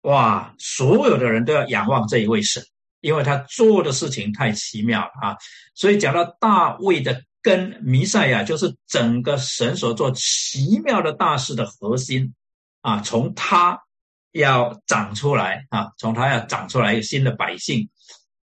[0.04, 0.56] 哇！
[0.58, 2.64] 所有的人都要仰望这一位神，
[3.02, 5.38] 因为他做的事情太奇妙了啊！
[5.76, 12.34] 所以讲到大卫的根，弥赛亚就是整个神所做奇妙的大事的核心
[12.82, 13.02] 啊！
[13.02, 13.84] 从他
[14.32, 17.89] 要长出来啊，从他要长出来新的百姓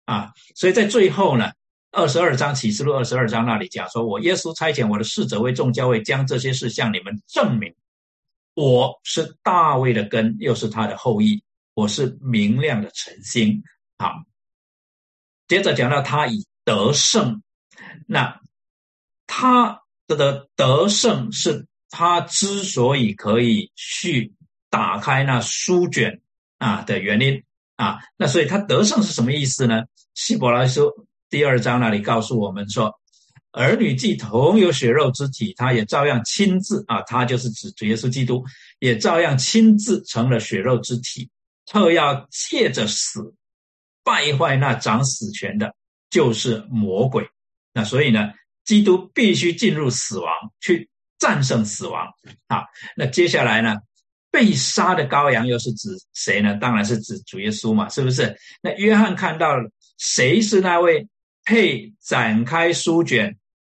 [0.05, 0.33] 啊！
[0.55, 1.51] 所以在最后呢，
[1.90, 7.74] 二十二章启示录二十二章那里讲说：“我耶稣差遣我的使者为众教会将这些事向你们证明，
[8.55, 11.42] 我是大卫的根，又是他的后裔。”
[11.74, 13.62] 我是明亮的晨星，
[13.98, 14.12] 好。
[15.46, 17.40] 接着讲到他以得胜，
[18.05, 18.40] 那
[19.29, 24.35] 他的得胜是他之所以可以去
[24.70, 26.20] 打开那书卷
[26.59, 27.42] 啊的原因
[27.76, 27.98] 啊。
[28.16, 29.83] 那所以他得胜是什么意思呢？
[30.14, 32.92] 希伯来书第二章那里告诉我们说，
[33.52, 38.44] 儿女既同有血肉之体，他也照样亲自啊，他就是指主耶稣基督，
[38.78, 41.31] 也照样亲自成了血肉之体。
[41.66, 43.35] 特要借着死
[44.02, 45.74] 败坏那掌死权的，
[46.09, 47.28] 就是魔鬼。
[47.74, 48.33] 那所以呢，
[48.64, 52.07] 基督必须进入死亡，去战胜死亡。
[52.48, 52.64] 好，
[52.96, 53.76] 那接下来呢，
[54.31, 56.57] 被杀的羔羊又是指谁呢？
[56.61, 58.37] 当然是指主耶稣嘛，是不是？
[58.62, 59.55] 那约翰看到
[59.99, 61.09] 谁是那位
[61.45, 63.37] 配展开书卷、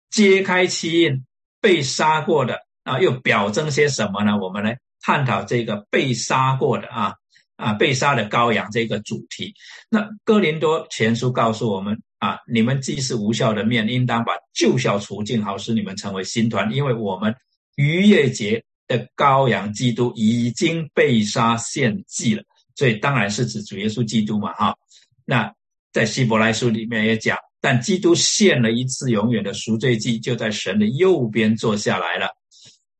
[0.09, 1.25] 揭开七印、
[1.61, 2.99] 被杀过的啊？
[2.99, 4.37] 又表征些什么呢？
[4.37, 7.13] 我们来探讨这个被杀过的啊。
[7.59, 9.53] 啊，被杀的羔羊这个主题，
[9.89, 16.71] 那哥林多前书告诉我们啊，你们既是无效的面，应当把旧效除尽，好使你们成为新团。
[16.71, 17.35] 因为我们
[17.75, 22.43] 逾越节的羔羊基督已经被杀献祭了，
[22.75, 24.75] 所以当然是指主耶稣基督嘛，哈。
[25.23, 25.53] 那
[25.93, 32.31] 在希伯来书里面也讲，但基督献了一次永远的赎罪祭，就在神的右边坐下来了。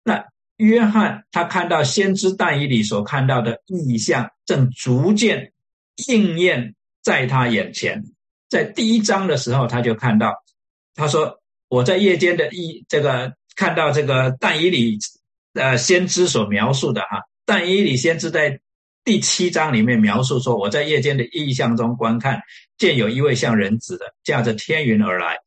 [0.01, 0.23] 那。
[0.59, 5.53] 约翰他看到先知但以里所看到的异象，正逐渐
[6.09, 8.03] 应验在他眼前。
[8.49, 10.33] 在第一章的时候，他就看到，
[10.95, 14.97] 他说：“我在夜间的异这个看到这个但以里
[15.59, 18.59] 呃先知所描述的哈，但以里先知在
[19.03, 22.41] 第七章里面描述说，我在夜间的意象中观看，
[22.77, 25.37] 见有一位像人子的驾着天云而来。”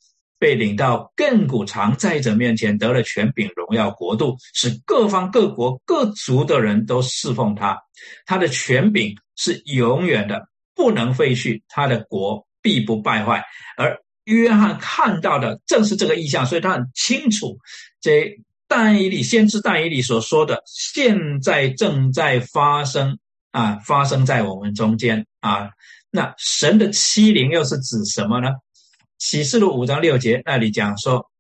[0.42, 7.78] 被领到亘古常在者面前，得了权柄、荣耀、国度，使各方各国各族的人都侍奉他。
[8.26, 13.44] 他的权柄是永远的，不能废去；他的国必不败坏。
[13.76, 17.56] 而约翰看到的正是这个意象，所以他很清楚，
[18.00, 18.36] 这
[18.74, 23.18] 但以理先知但以理所说的，现在正在发生
[23.50, 25.68] 啊，发生在我们中间啊。
[26.10, 28.48] 那神的欺凌又是指什么呢？
[29.18, 31.30] 启示录五章六节那里讲说，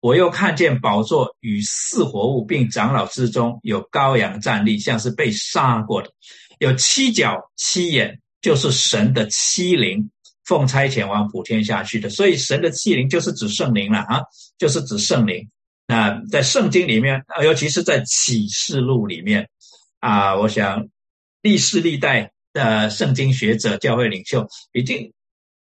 [0.00, 6.10] 我又看见宝座与四活物，并长老之中有羔羊站立，像是被杀过的，
[6.58, 10.10] 有七角七眼，就是神的七灵，
[10.44, 12.10] 奉差遣往普天下去的。
[12.10, 14.20] 所以神的七灵就是指圣灵了啊，
[14.58, 15.48] 就是指圣灵。
[15.94, 19.48] 啊在圣经里面，尤其是在启示录里面
[20.00, 20.88] 啊，我想
[21.42, 25.12] 历世历代的圣经学者、教会领袖已经。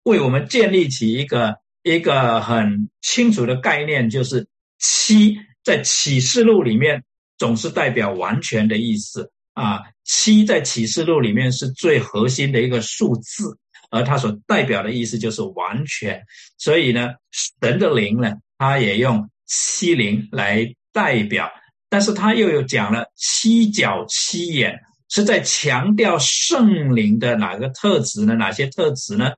[0.05, 4.47] 为我们建立起一个一个很清楚的概念，就是
[4.79, 7.05] 七在启示录里面
[7.39, 9.81] 总是代表完全的意思啊。
[10.05, 13.57] 七在启示录里面是最核心的一个数字，
[13.89, 16.23] 而它所代表的意思就是完全。
[16.59, 17.15] 所以呢，
[17.63, 21.49] 神的灵呢，它也用七灵来代表，
[21.89, 28.35] 但是他又有讲了七角七眼，是在强调圣灵的哪个特质呢？
[28.35, 29.31] 哪些特质呢？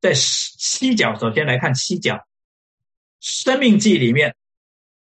[0.00, 2.14] 在七角，首先来看七角，
[3.20, 4.34] 《生命记》里面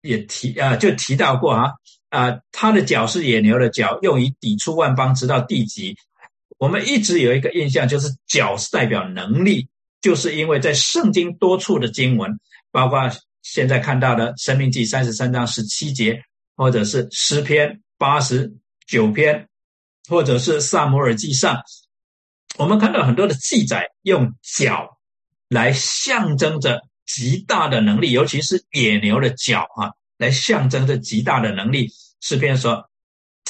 [0.01, 1.73] 也提啊，就提到过啊
[2.09, 5.95] 啊，他的角是野牛的角，用以抵触万邦，直到地极。
[6.57, 9.69] 我们一直有一个印象，就是角是代表能力
[10.01, 13.11] 就是因为在圣经多处的经文，包括
[13.43, 16.23] 现在看到的《生命记》三十三章十七节，
[16.57, 18.53] 或者是诗篇八十
[18.87, 19.49] 九篇，
[20.09, 21.63] 或者是萨摩尔记上，
[22.57, 24.99] 我们看到很多的记载，用脚
[25.49, 31.89] 来象征着极大的能力，尤其是野牛的脚啊，来象征着极大的能力。
[32.21, 32.91] 诗篇说：“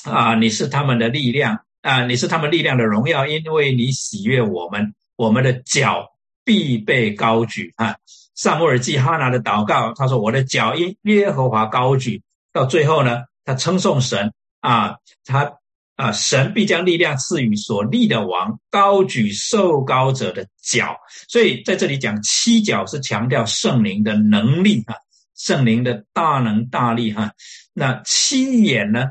[0.04, 6.06] 啊，你是他们的力量啊，你是他们力量的荣耀，因为你喜悦我们，我们的脚
[6.44, 7.96] 必被高举啊。”
[8.38, 12.22] 萨母尔记哈拿的祷告，他说：“我的脚因耶和华高举。”
[12.54, 15.54] 到最后呢，他称颂神啊，他
[15.96, 20.96] 啊，神必将力量赐予所立的王，高举受高者的脚。
[21.28, 24.94] 所以在这里讲七脚是强调圣灵的能力啊，
[25.36, 27.32] 圣灵的大能大力哈。
[27.74, 29.06] 那七眼呢，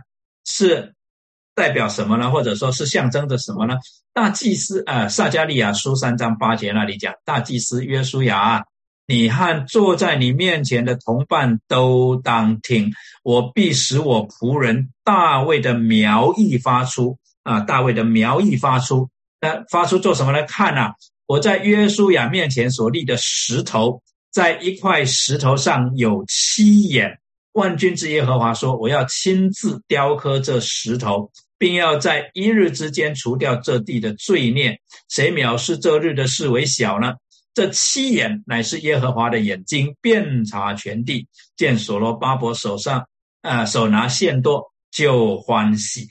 [0.46, 0.96] 是
[1.54, 2.32] 代表什么呢？
[2.32, 3.76] 或者说是象征着什么呢？
[4.14, 8.64] 大祭司啊，撒加利亚书三章八节那里讲，大祭司约书亚，
[9.08, 12.92] 你和坐在你面前的同伴都当听，
[13.24, 20.44] 我必使我仆人大卫的苗裔发出啊，大卫的苗裔发出，那发出做什么呢？
[20.44, 20.92] 看呐，
[21.26, 27.20] 我在约书亚面前所立的石头，在一块石头上有七眼。
[27.54, 34.78] 万军之耶和华说：“我要亲自雕刻这石头，并要在一日之间除掉这地的罪孽。
[35.10, 37.14] 谁藐视这日的事为小呢？
[37.58, 41.28] 这七眼乃是耶和华的眼睛，遍察全地。
[41.56, 43.10] 见所罗巴伯手上
[43.42, 46.08] 啊，手拿线多，就欢喜。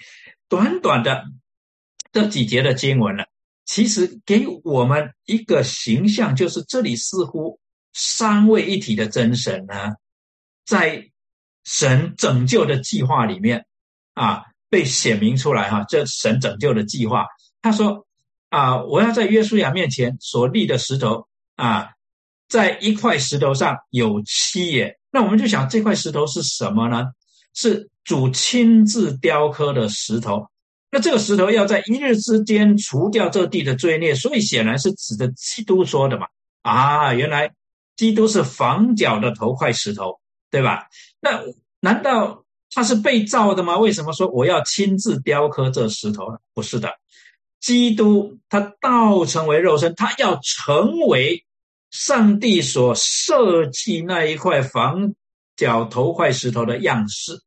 [0.48, 1.22] 短短的
[2.10, 3.22] 这几节的经文呢，
[3.64, 7.60] 其实给我们一个形象，就是这里似乎
[7.92, 9.94] 三位一体的真神呢，
[10.64, 11.08] 在。”
[11.68, 13.66] 神拯救的计划里面，
[14.14, 15.84] 啊，被显明出来哈。
[15.88, 17.26] 这神拯救的计划，
[17.60, 18.06] 他说
[18.50, 21.26] 啊，我要在约书亚面前所立的石头
[21.56, 21.90] 啊，
[22.48, 24.96] 在一块石头上有七眼。
[25.10, 27.06] 那我们就想，这块石头是什么呢？
[27.54, 30.46] 是主亲自雕刻的石头。
[30.90, 36.28] 那这个石头要在一日之间除掉这地的罪孽，所以显然是指的基督说的嘛。
[36.62, 37.52] 啊，原来
[37.96, 40.20] 基督是房角的头块石头。
[40.48, 40.86] 对吧？
[41.20, 41.42] 那
[41.80, 43.76] 难道他是被造的吗？
[43.76, 46.38] 为什么说我要亲自雕刻这石头呢？
[46.54, 46.94] 不是的，
[47.60, 51.44] 基督他道成为肉身，他要成为
[51.90, 55.14] 上帝所设计那一块房
[55.56, 57.40] 角头块石头的样式，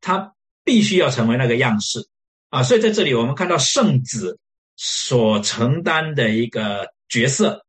[0.00, 2.08] 他必须要成为那个样式
[2.50, 2.62] 啊！
[2.62, 4.38] 所以在这里，我们看到圣子
[4.76, 7.64] 所承担的一个角色。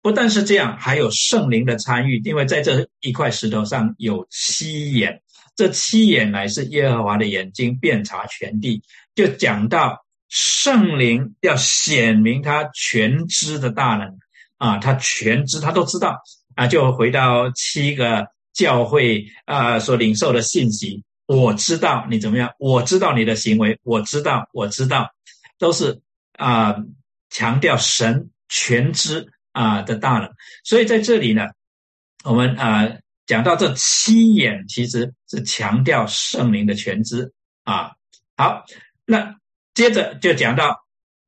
[0.00, 5.22] 不但是这样，还有圣灵的参与，因为在这一块石头上有七眼，
[5.54, 8.82] 这七眼乃是耶和华的眼睛，遍察全地。
[9.14, 14.18] 就讲到圣灵要显明他全知的大能
[14.62, 16.16] 啊，他全知，他都知道
[16.54, 16.66] 啊。
[16.68, 25.10] 就回到七个教会啊所领受的信息，我知道你怎么样，我知道你的行为，我知道，我知道，
[25.58, 26.00] 都是
[26.38, 26.76] 啊
[27.30, 29.28] 强调神全知。
[29.54, 30.30] 啊的大能，
[30.64, 31.42] 所以在这里呢，
[32.24, 32.88] 我们啊
[33.26, 37.30] 讲到这七眼，其实是强调圣灵的全知
[37.62, 37.90] 啊。
[38.34, 38.64] 好，
[39.04, 39.36] 那
[39.74, 40.81] 接着就讲到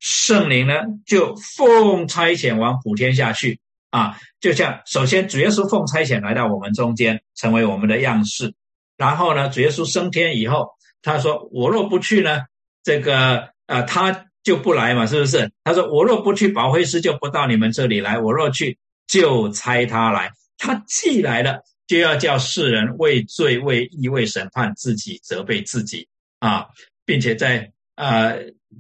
[0.05, 0.75] 圣灵呢，
[1.07, 4.19] 就奉差遣往普天下去啊。
[4.39, 8.53] 就像首先主耶稣奉差遣来到我们中间，成为我们的样式。
[8.99, 10.69] 然后呢，主耶稣升天以后，
[11.01, 12.43] 他说：“我若不去呢，
[12.83, 15.51] 这个呃他。”就不来嘛，是不是？
[15.65, 20.31] 他说：“我若不去，保惠师就不到你们这里来；我若去，就差他来。
[20.59, 26.07] 他既来了，就要叫世人为罪、为义、为审判自己，责备自己
[26.41, 26.67] 啊，
[27.07, 28.39] 并且在呃，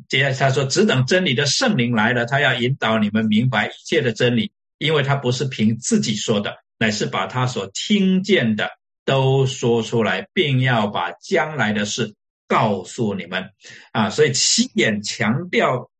[0.08, 8.70] 接下他说：只等真理的圣灵来了，他要引导你们明白一切的真理，因为他不是凭自己说的，乃是把他所听见的
[9.04, 12.14] 都说出来，并要把将来的事。”
[12.46, 13.50] 告诉你们
[13.92, 15.90] 啊，所以七眼强调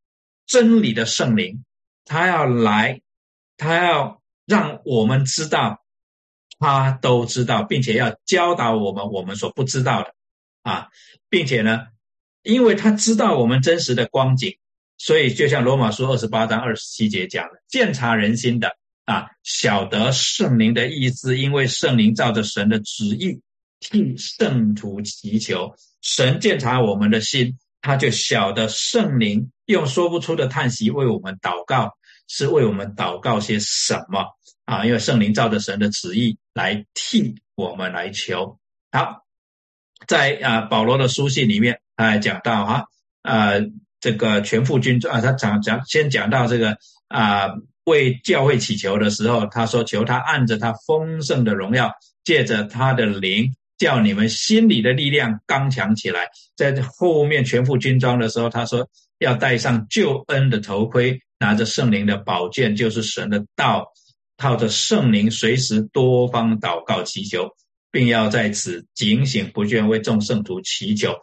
[0.45, 1.65] 真理的圣灵，
[2.05, 3.01] 他要来，
[3.57, 5.83] 他要让我们知道，
[6.59, 10.13] 他都知道，并且要教导我们我们所不知道的
[10.61, 10.89] 啊，
[11.29, 11.87] 并且呢，
[12.45, 14.57] 因为他知道我们真实的光景，
[14.97, 23.41] 所以就像罗马书二十八章二十七节讲的，鉴察人心的啊，晓得圣灵的意思，因为圣灵照着神的旨意
[23.79, 25.75] 替圣徒祈求。
[26.01, 31.97] 神鉴察我们的心，他就晓得圣灵用说不出的叹息为我们祷告，
[32.27, 34.23] 是为我们祷告些什么
[34.65, 34.85] 啊？
[34.85, 38.59] 因为圣灵照着神的旨意来替我们来求。
[38.91, 39.25] 好，
[40.07, 42.85] 在啊保罗的书信里面啊讲到哈，
[43.23, 43.61] 呃
[43.99, 46.77] 这个全副军装啊，他讲讲先讲到这个
[47.07, 47.49] 啊
[47.85, 51.91] 为教会祈求的时候，他说：“求他按着他丰盛的荣耀，
[52.23, 58.89] 借着他的灵，叫你们心里的力量刚强起来。”在后面全副军装的时候，他说
[59.19, 63.93] ：“要戴上救恩的头盔，拿着圣灵的宝剑，就是神的道，
[64.35, 67.51] 靠着圣灵随时多方祷告祈求，
[67.91, 71.13] 并要在此警醒不倦为众圣徒祈求。”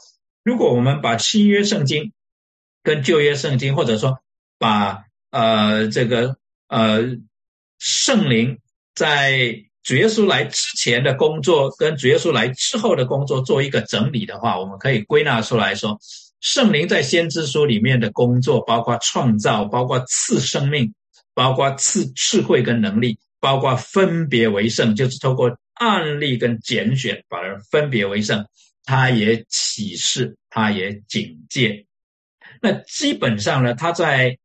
[0.45, 2.13] 如果我们把新约圣经
[2.83, 4.19] 跟旧约圣经，或者说
[4.59, 6.37] 把呃这个
[6.69, 7.17] 呃
[7.79, 8.59] 圣灵
[8.95, 15.99] 在主耶稣来之前的工作，跟主耶稣来之后的工作做一个整理的话，我们可以归纳出来说，
[16.41, 20.93] 圣灵在先知书里面的工作，包括创造，包括赐生命，
[21.35, 28.47] 包括赐智慧跟能力，包括分别为圣，就是透过案例跟拣选把人分别为圣。
[28.85, 31.87] 他也启示，他也警戒。
[32.61, 34.39] 那基本上呢，他在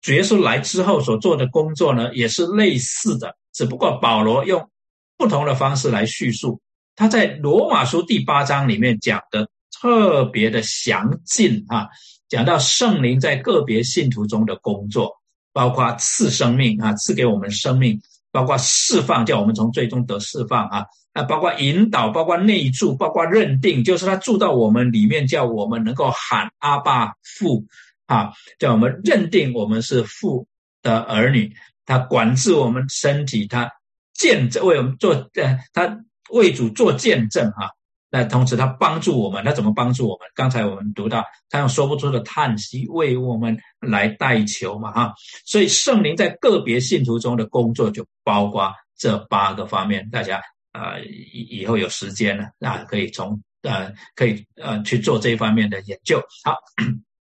[0.00, 4.70] 主耶稣来之后所做的工作呢，也是类似的，只不过保罗用
[5.16, 6.60] 不同的方式来叙述。
[6.94, 11.88] 他在罗马书第八章里面讲的特别的详尽啊，
[12.28, 15.12] 讲到圣灵在个别信徒中的工作，
[15.52, 18.00] 包括赐生命啊，赐给我们生命，
[18.30, 20.84] 包括释放，叫我们从最终得释放啊。
[21.14, 27.64] 啊，包括引导，包括内住，包括认定，就是他住到我们里面，叫我们能够喊阿爸父，
[28.06, 30.46] 啊，叫我们认定我们是父
[30.82, 31.52] 的儿女。
[31.86, 33.70] 他管制我们身体，他
[34.12, 35.98] 见证为我们做，呃，他
[36.30, 37.70] 为主做见证，啊。
[38.10, 40.28] 那同时他帮助我们，他怎么帮助我们？
[40.34, 45.14] 刚才我们读到，他用说不出的叹息为我们来代求嘛，哈。
[45.44, 50.42] 所以圣灵在个别信徒中的工作，就包括这八个方面，大家。
[50.70, 56.22] 啊，以以后有时间了，那可以从呃，可以呃去做这一方面的研究。
[56.44, 56.56] 好，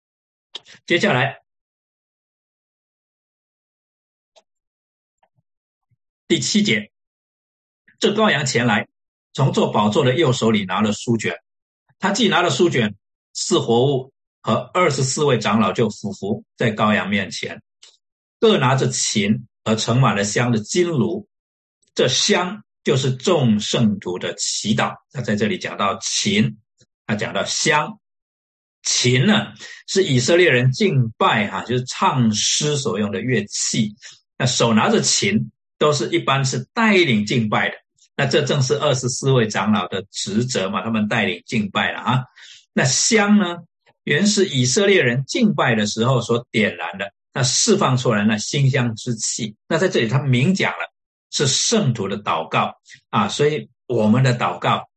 [0.85, 1.39] 接下来
[6.27, 6.91] 第七节，
[7.99, 8.87] 这羔羊前来，
[9.35, 11.35] 从做宝座的右手里拿了书卷，
[11.99, 12.95] 他既拿了书卷，
[13.33, 14.11] 四活物
[14.41, 17.61] 和二十四位长老就俯伏在羔羊面前，
[18.39, 21.27] 各拿着琴和盛满了香的金炉，
[21.93, 22.63] 这香。
[22.85, 24.93] 就是众圣徒的祈祷。
[25.11, 26.59] 他在这里讲到琴，
[27.07, 27.99] 他讲到香。
[28.83, 29.53] 琴呢，
[29.87, 33.95] 是以色列人敬拜哈，就是唱诗所用的乐器。
[34.37, 37.75] 那手拿着琴，都是一般是带领敬拜的。
[38.15, 42.23] 那这正是二十四位长老的职责嘛，他们带领敬拜了啊。
[42.73, 43.57] 那香呢，
[44.03, 49.55] 原是以色列人敬拜的时候所点燃的，那释放出来那馨香之气。
[49.67, 50.91] 那在这里他明讲了。
[51.31, 52.77] 是圣徒的祷告
[53.09, 54.87] 啊，所以我们的祷告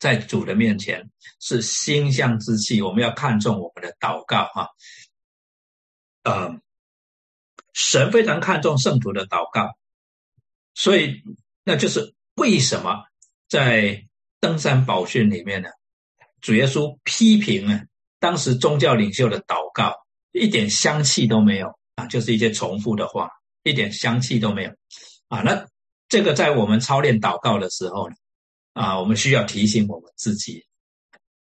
[0.00, 1.08] 在主的面前
[1.38, 2.82] 是馨香之气。
[2.82, 4.66] 我们要看重我们的祷告啊，
[6.24, 6.60] 呃，
[7.72, 9.76] 神非常看重圣徒的祷告，
[10.74, 11.22] 所以
[11.62, 13.04] 那就是为什么
[13.48, 14.04] 在
[14.40, 15.68] 登山宝训里面呢，
[16.40, 17.80] 主耶稣批评啊，
[18.18, 19.94] 当时宗教领袖的祷告
[20.32, 23.30] 一点香气都没有啊，就是一些重复的话，
[23.62, 24.70] 一点香气都没有。
[25.28, 25.66] 啊，那
[26.08, 28.16] 这个在我们操练祷告的时候呢，
[28.72, 30.64] 啊，我们需要提醒我们自己，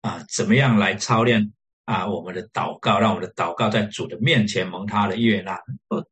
[0.01, 1.51] 啊，怎么样来操练
[1.85, 5.59] 啊我们的祷告，让我们的祷告在主的面前蒙他的悦纳。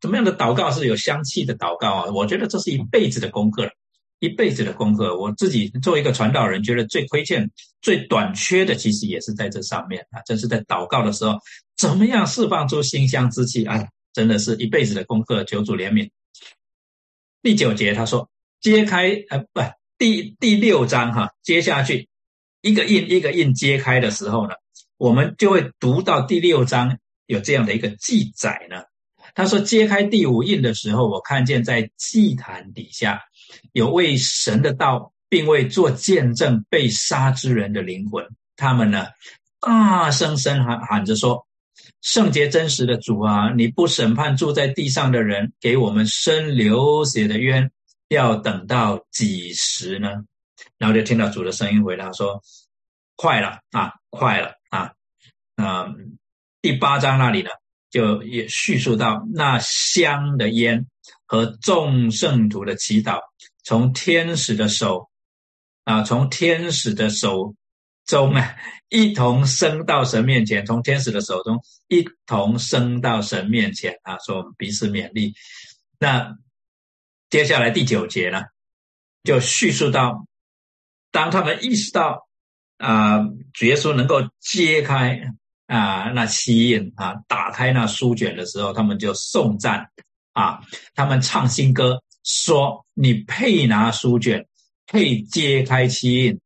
[0.02, 2.06] 怎么样的祷告是有香气的祷告啊？
[2.12, 3.70] 我觉得这是一辈子的功课，
[4.22, 5.18] 一辈子的功课。
[5.18, 7.50] 我自己作为一个传道人，觉得最亏欠、
[7.82, 10.22] 最短缺的，其实也是在这上面啊。
[10.28, 11.40] 正是在祷告的时候，
[11.76, 13.66] 怎么样释放出馨香之气？
[13.66, 16.10] 啊，真的是一辈子的功课，求主怜悯。
[17.42, 18.30] 第九节他说
[18.62, 19.62] ：“揭开，呃，不，
[19.98, 22.08] 第第六章哈，接下去
[22.62, 24.54] 一个印一个印揭开的时候呢，
[24.98, 28.84] 我们就会读到第六章有这样的一个记载呢。
[29.34, 33.22] 他说，揭开第五印的时候，我看见在祭坛底下
[33.74, 38.26] 有为神的道，并为做见证被杀之人的灵魂，
[38.56, 39.08] 他们呢
[39.60, 41.46] 大声声喊喊着说。”
[42.02, 47.72] 圣洁真实的主啊，你不审判住在地上的人，给我们生流血的冤，
[48.10, 50.10] 要等到几时呢？
[50.80, 52.42] 然后就听到主的声音回答说
[53.16, 54.92] ：“快了啊，快了啊！”
[55.58, 55.94] 啊，
[56.62, 57.50] 第八章那里呢，
[57.92, 60.88] 就也叙述到那香的烟
[61.28, 63.20] 和众圣徒的祈祷，
[63.64, 65.10] 从天使的手
[65.84, 67.56] 啊，从天使的手。
[68.08, 68.56] 中啊，
[68.90, 75.34] 一同升到神面前，从天使的手中一同升到神面前啊，说彼此勉励。
[76.00, 76.36] 那
[77.30, 78.42] 接下来第九节呢，
[79.24, 80.26] 就叙述到，
[81.12, 82.28] 当他们意识到
[82.80, 83.20] 啊，
[83.54, 85.22] 主耶稣能够揭开
[85.68, 89.90] 啊那七印啊，打开那书卷的时候，他们就颂赞
[90.34, 90.60] 啊，
[90.96, 94.46] 他们唱新歌，说你配拿书卷，
[94.88, 96.40] 配揭开七印。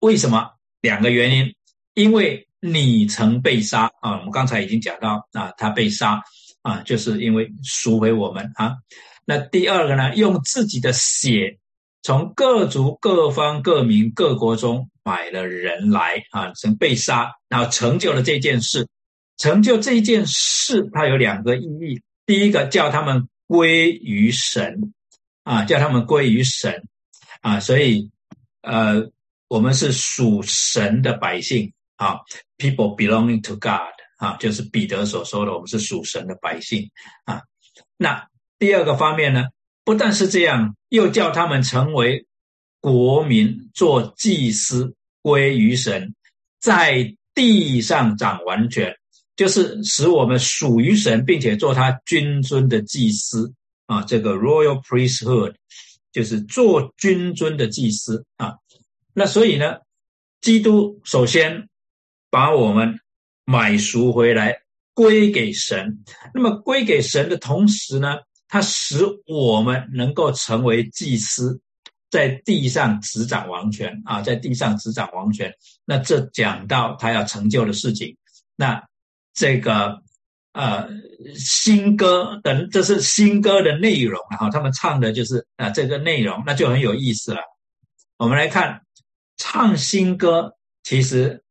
[0.00, 0.50] 为什么？
[0.80, 1.54] 两个原因，
[1.94, 6.20] 因为你曾被杀啊，我们刚才已经讲到啊，他被杀
[6.62, 8.76] 啊，就是因为赎回我们啊。
[9.24, 11.58] 那第二个呢，用自己的血
[12.02, 18.88] 从各族、各方、各民、各国中买了人来啊，曾被杀，然后成就了这件事。
[19.38, 22.02] 成就这件事，它有两个意义。
[22.26, 24.94] 第一个叫他们归于神，
[25.42, 26.88] 啊，叫他们归于神，
[27.42, 28.10] 啊，所以，
[28.62, 29.10] 呃，
[29.46, 32.20] 我们是属神的百姓啊
[32.56, 36.90] ，people belonging to God，啊，就是彼得所说的，我们是属神的百姓
[37.26, 37.42] 啊。
[37.98, 38.26] 那
[38.58, 39.44] 第二个方面呢，
[39.84, 42.26] 不但是这样，又叫他们成为
[42.80, 46.14] 国民，做祭司，归于神，
[46.58, 48.96] 在地上掌完全。
[49.34, 53.50] 就是使我们属于神，并且做他君尊的祭司
[53.86, 55.54] 啊，这个 royal priesthood
[56.12, 58.52] 就是做君尊的祭司啊。
[59.14, 59.78] 那所以呢，
[60.42, 61.66] 基督首先
[62.28, 63.00] 把我们
[63.46, 64.54] 买赎回来，
[64.92, 66.04] 归给神。
[66.34, 68.18] 那么归给神的同时呢，
[68.48, 71.58] 他使我们能够成为祭司，
[72.10, 75.50] 在地上执掌王权啊，在地上执掌王权。
[75.86, 78.14] 那这讲到他要成就的事情，
[78.56, 78.82] 那。
[79.34, 80.02] 这个
[80.52, 80.88] 呃
[81.34, 87.40] 新歌的，这是新歌的内容啊，他们唱的就是啊这个内容，那就很有意思了。
[88.18, 88.82] 我们来看
[89.36, 91.42] 唱新歌，其实，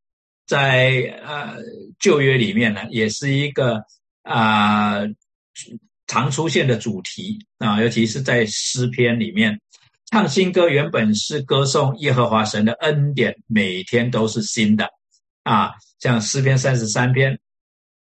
[0.46, 1.58] 在呃
[2.00, 3.84] 旧约里面呢，也是一个
[4.22, 5.00] 啊
[6.08, 9.60] 常出现的主题啊，尤其是在诗篇里面，
[10.12, 14.88] 唱新歌原本是歌颂耶和华神的恩典，每天都是新的
[15.44, 17.40] 啊，像诗篇三十三篇。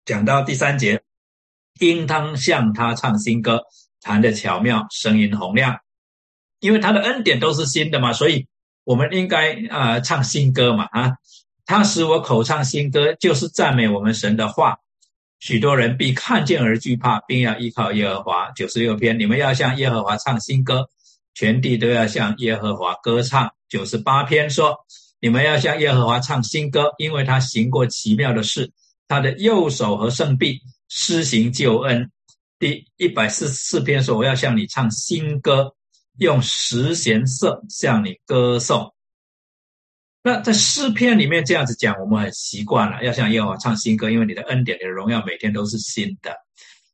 [0.06, 1.02] 讲到第三节，
[1.80, 3.64] 应当向他唱新歌，
[4.02, 5.80] 弹的巧妙，声音洪亮，
[6.60, 8.48] 因为他的恩典都是新的嘛，所以
[8.84, 11.14] 我们应该啊唱新歌嘛啊，
[11.66, 14.78] 他使我口唱新歌，就是赞美我们神的话。
[15.40, 18.52] 许多人必看见而惧怕，并要依靠耶和华。
[18.52, 20.88] 九十六篇，你们要向耶和华唱新歌，
[21.34, 23.52] 全地都要向耶和华歌唱。
[23.68, 24.86] 九十八篇说，
[25.20, 28.72] 你们要向耶和华唱新歌，因为他行过奇妙的事。
[29.08, 32.12] 他的右手和圣臂施行救恩。
[32.58, 35.76] 第一百四十四篇说：“我要向你唱新歌，
[36.18, 38.94] 用十弦瑟向你歌颂。”
[40.24, 46.36] 那在诗篇里面这样子讲，我们很习惯了，要向耶和华唱新歌，因为你的恩典、你的荣耀每天都是新的。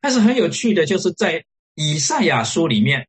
[0.01, 1.45] 但是很有趣的，就是在
[1.75, 3.07] 以赛亚书里面，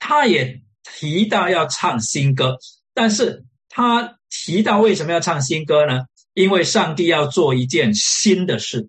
[0.00, 2.56] 他也提到要唱新歌，
[2.92, 6.06] 但是他提到为什么要唱新歌呢？
[6.32, 8.88] 因为上帝要做一件新的事，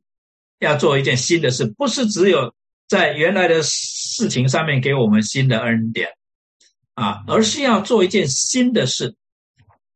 [0.59, 2.53] 要做一件新的事，不是只有
[2.87, 6.09] 在原来的事情上面给我们新的恩典
[6.93, 9.15] 啊，而是要做一件新的事。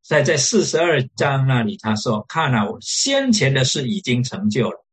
[0.02, 4.86] 在在四十二章那里，他说：“看啊，我先前的事已经成就了，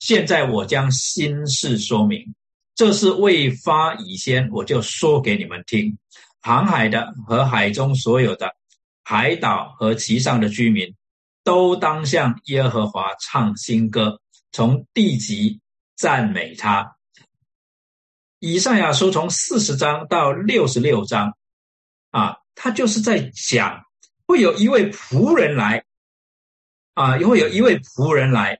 [0.00, 2.34] 现在我将新事说明。
[2.74, 5.96] 这是未发以先，我就说给你们听。
[6.40, 8.54] 航海的和海中所有的
[9.04, 10.92] 海岛和其上的居民。”
[11.46, 14.20] 都当向耶和华唱新歌，
[14.50, 15.60] 从地级
[15.94, 16.96] 赞美他。
[18.40, 21.36] 以上亚书从四十章到六十六章，
[22.10, 23.84] 啊，他就是在讲
[24.26, 25.84] 会有一位仆人来，
[26.94, 28.58] 啊，会有一位仆人来，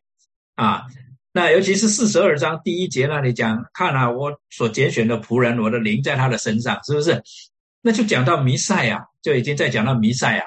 [0.55, 0.87] 啊，
[1.33, 7.21] 那尤其是四十二章第一节那里讲，看啊，我所拣选的仆人，我的灵在他的身上，是不是？
[7.83, 10.45] 那就讲到弥赛亚，就已经在讲到弥赛亚。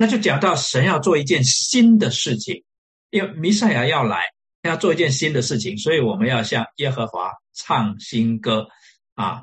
[0.00, 2.62] 那就讲到神要做一件新的事情，
[3.10, 4.22] 因为弥赛亚要来，
[4.62, 8.68] 要做一件新的事情，所以我们要向耶和华唱新歌
[9.14, 9.42] 啊！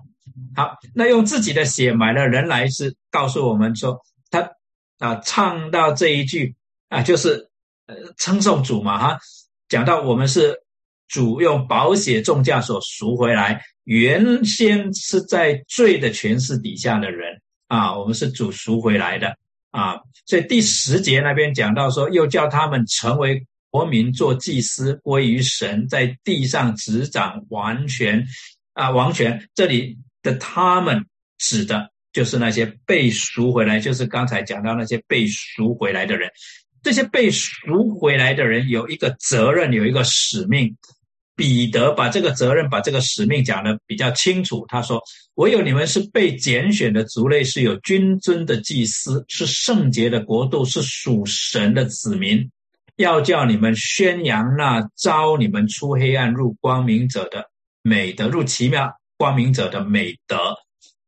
[0.56, 3.99] 好，那用自己的血买了人来，是告诉我们说，
[4.32, 4.49] 他
[4.97, 6.56] 啊唱到这一句
[6.88, 7.49] 啊，就是
[7.88, 9.20] 呃称颂主嘛哈，
[9.68, 10.64] 讲到我们是
[11.10, 19.38] 主用宝血重价所赎回来，原先是在罪的权势底下的人啊，我们是主赎回来的。
[19.76, 28.26] 啊，所以第十节那边讲到说，又叫他们成为国民，做祭司，归于神，在地上执掌完全
[28.71, 29.49] 啊王权。
[29.53, 31.05] 这里的他们
[31.38, 36.32] 指的就是那些被赎回来，就是刚才讲到那些被赎回来的人。
[36.82, 40.73] 这些被赎回来的人有一个责任，有一个使命。
[41.36, 44.65] 彼得把这个责任、把这个使命讲得比较清楚。
[44.67, 45.01] 他说
[45.36, 52.49] ：“唯有你们是被拣选的族类，是有君尊的祭司，是圣洁的国度，是属神的子民。
[52.95, 57.49] 要叫你们宣扬那招你们出黑暗入光明者的
[57.81, 60.55] 美德，入奇妙光明者的美德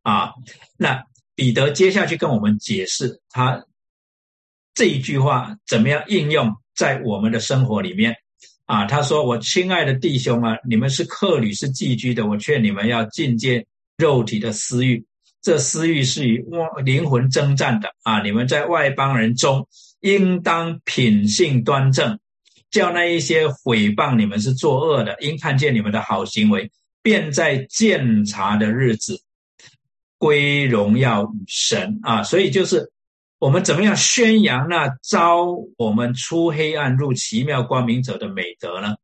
[0.03, 0.33] 啊。
[0.77, 1.01] 那
[1.33, 3.63] 彼得接下去跟我们解释他
[4.73, 8.17] 这一句话怎么样应用在我们的生活里面
[8.67, 8.85] 啊？
[8.85, 13.65] 他说：“我亲爱的弟兄啊，你们是客旅，是寄居的，我劝你们要禁戒
[13.97, 15.03] 肉体的私欲。
[15.41, 16.45] 这私欲是与
[16.85, 18.21] 灵魂征战的啊！
[18.21, 19.67] 你们在外邦人中，
[20.01, 22.19] 应当品性端正。”
[22.69, 26.69] 叫那一些毁谤你们是作恶的，因看见你们的好行为，
[27.01, 29.21] 便在鉴察的日子
[30.17, 32.21] 归荣耀与神啊！
[32.23, 32.91] 所以就是
[33.39, 35.45] 我们怎么样宣扬那招
[35.77, 38.95] 我们出黑暗入奇妙光明者的美德呢？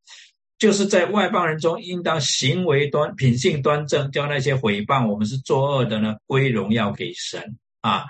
[0.57, 8.05] 就是在外邦人中，应当行为端品性端正，叫那些毁谤我们是作恶的呢，归荣耀给神啊！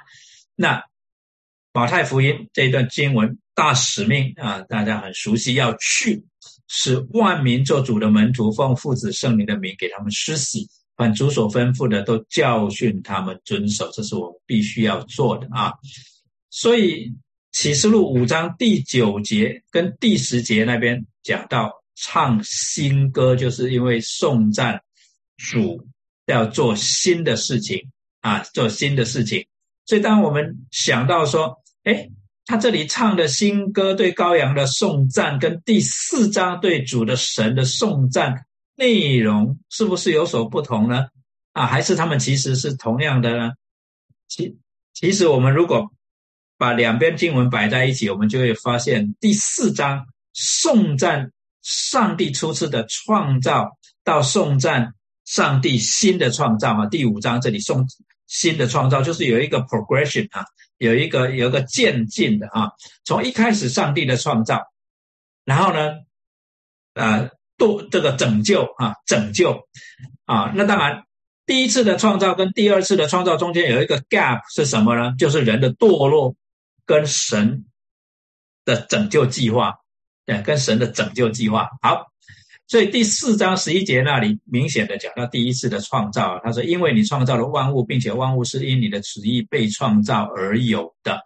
[0.56, 0.84] 那
[1.74, 3.38] 马太福音这一段经文。
[3.56, 6.26] 大使命啊，大家很熟悉，要去
[6.68, 15.72] 使万民做主的门徒，奉父子圣灵的名给他们施洗，把主所吩咐的都教训他们遵守，这是我必须要做的啊。
[16.54, 17.12] 所以
[17.52, 24.80] 启示录五章第九节跟第十节那边讲到唱新歌，就是因为颂赞
[25.36, 25.84] 主
[26.28, 27.90] 要做新的事情
[28.22, 29.48] 啊，做新的事情。
[29.88, 32.08] 所以当我们想到说，哎。
[32.46, 38.46] 他这里唱的新歌对羔羊的颂赞，跟第四章对主的神的颂赞
[38.76, 41.08] 内容是不是有所不同呢？
[41.54, 43.54] 啊，还是他们其实是同样的呢？
[44.28, 44.58] 其
[44.94, 45.90] 其实我们如果
[46.64, 53.72] 把两边经文摆在一起，我们就会发现第四章颂赞上帝初次的创造，
[54.06, 54.94] 到颂赞
[55.26, 56.86] 上帝新的创造啊。
[56.86, 57.86] 第五章这里颂
[58.28, 60.46] 新的创造，就是有一个 progression 啊。
[60.78, 62.72] 有一个有一个渐进的啊，
[63.04, 64.62] 从一开始上帝的创造，
[65.44, 65.92] 然后呢，
[66.94, 69.68] 呃，多这个拯救啊，拯救
[70.24, 71.04] 啊，那当然
[71.46, 75.14] 第一次的创造跟第二次的创造中间有一个 gap 是什么呢？
[75.18, 76.36] 就是人的堕落
[76.86, 77.66] 跟神
[78.66, 79.76] 的拯救计划，
[80.26, 81.70] 对，跟神的拯救计划。
[81.82, 82.12] 好。
[82.66, 91.20] 所以第四章十一节那里明显的讲到第一次的创造，他说：“因为你创造了万物，并且万物是因你的旨意被创造而有的。”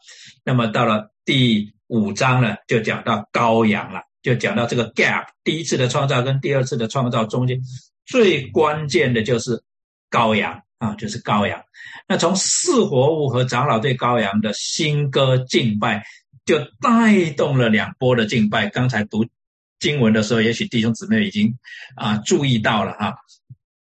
[0.44, 7.62] 那么到了第五章呢，就讲到羔羊了，就讲到这个 gap，第一次的创造跟第二次的创造中间
[8.06, 9.64] 最关键的就是
[10.10, 11.62] 羔羊啊，就是羔羊。
[12.08, 16.04] 那从四活物和长老对羔羊的新歌敬拜，
[16.46, 18.70] 就带动了两波的敬拜。
[18.70, 19.26] 刚才读。
[19.80, 21.56] 经文的时候，也许弟兄姊妹已经
[21.96, 23.16] 啊注意到了哈，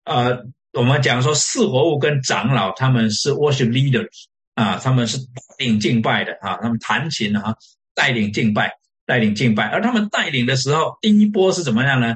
[0.03, 4.09] 呃，我们讲说四活物跟长老他们是 worship leaders
[4.55, 5.23] 啊，他们是带
[5.59, 7.55] 领敬拜的啊，他们弹琴啊，
[7.93, 8.73] 带领敬拜，
[9.05, 9.65] 带领敬拜。
[9.67, 12.15] 而他们带领的时候，第一波是怎么样呢？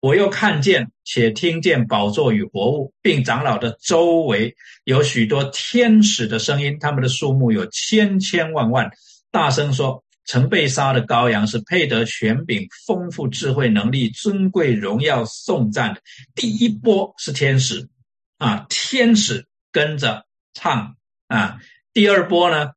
[0.00, 8.90] 我又看见且听见宝座与活物，并长老的周围有许多天使的声音，他们的数目有千千万万，
[9.30, 10.04] 大声说。
[10.30, 16.02] 曾被杀的羔羊是配得权柄、丰富智慧、能力、尊贵、荣耀、颂赞的。
[16.34, 17.88] 第一波是天使，
[18.36, 20.96] 啊，天使跟着唱
[21.28, 21.56] 啊。
[21.94, 22.72] 第二波呢，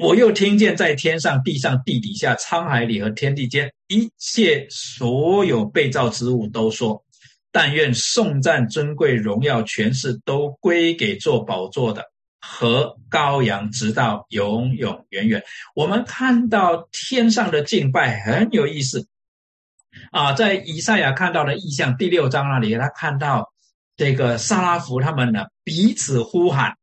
[0.00, 7.04] 我又听见在天上、地上、地底下、沧海里和天地间一切所有被造之物都说：
[7.52, 12.02] 但愿颂赞、尊贵、荣耀、权势都归给做宝座的。
[12.42, 15.44] 和羔羊，直到永永远远。
[15.74, 19.06] 我们看到天上的敬拜很有意思
[20.10, 23.52] 啊，在以赛亚看到的意象第六章那里，他看到
[23.94, 26.78] 这个萨拉弗他们呢彼此呼喊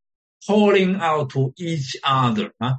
[0.45, 2.76] ，calling out to each other 啊，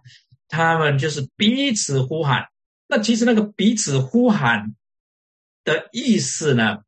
[0.49, 2.46] 他们就是彼此呼喊。
[2.88, 4.74] 那其实那个彼此呼喊
[5.64, 6.78] 的意思呢，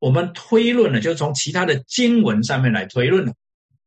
[0.00, 3.32] 我们推论呢，就从其他的经文上面来推论了。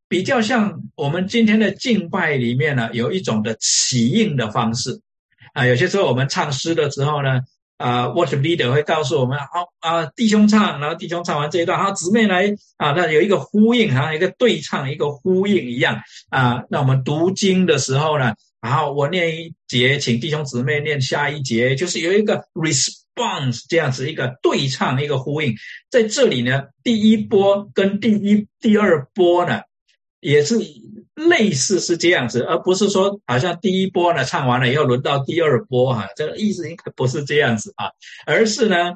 [0.08, 5.02] 比较像我们今天的敬拜里面呢，有一种的起应的方式
[5.52, 5.66] 啊。
[5.66, 7.42] 有些时候我们唱诗的时候呢，
[7.76, 12.46] 啊，worship leader 会告诉我们，好啊，弟兄唱，然后弟兄唱完这一段，好，姊妹来
[12.78, 16.00] 啊，那有一个呼应，好像一个对唱，一个呼应一样
[16.30, 16.62] 啊。
[16.70, 18.34] 那我们读经的时候呢，
[18.68, 25.54] 然后我念一节，请弟兄姊妹念下一节，就是有一个 response 这样子一个对唱，一个呼应。
[25.90, 29.62] 在这里呢，第一波跟第一第二波呢。
[30.20, 30.56] 也是
[31.14, 37.92] 类似是这样子，而不是说好像第一波呢唱完了以后轮到第二波哈，这个意思应该不是这样子啊，
[38.26, 38.94] 而是呢，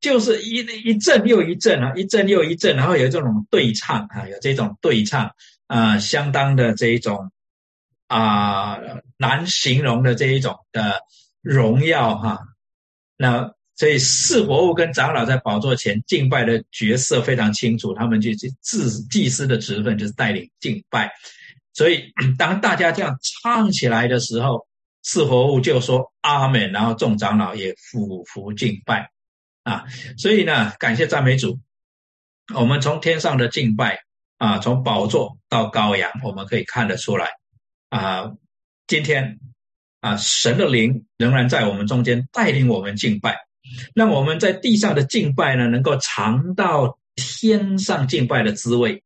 [0.00, 5.32] 就是一一阵又一阵啊，一阵又一阵，然后有这种对唱啊，有这种对唱
[5.66, 7.30] 啊，相当的这一种
[8.08, 8.78] 啊
[9.16, 11.00] 难形容的这一种的
[11.40, 12.40] 荣耀哈。
[13.16, 18.50] 那所以四活物跟长老在宝座前敬拜的角色非常清楚，他们就祭
[19.08, 21.12] 祭司的职分就是带领敬拜。
[21.72, 24.66] 所以当大家这样唱起来的时候，
[25.04, 29.10] 四活物就说阿门，然后众长老也俯伏敬拜
[29.62, 29.84] 啊。
[30.16, 31.60] 所以呢，感谢赞美主，
[32.52, 34.00] 我们从天上的敬拜
[34.38, 37.28] 啊，从宝座到羔羊，我们可以看得出来
[37.88, 38.32] 啊，
[38.86, 39.38] 今天
[40.00, 43.46] 啊，神的灵仍然在我们中间带领我们敬拜。
[43.94, 49.02] 让我们在地上的敬拜呢，能够尝到天上敬拜的滋味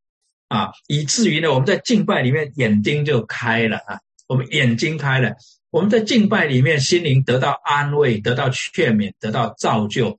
[0.47, 5.35] 啊，以至于呢，我们在敬拜里面眼睛就开了啊，我们眼睛开了，
[5.71, 10.17] 我们在敬拜里面心灵得到安慰，得到劝勉，得到造就。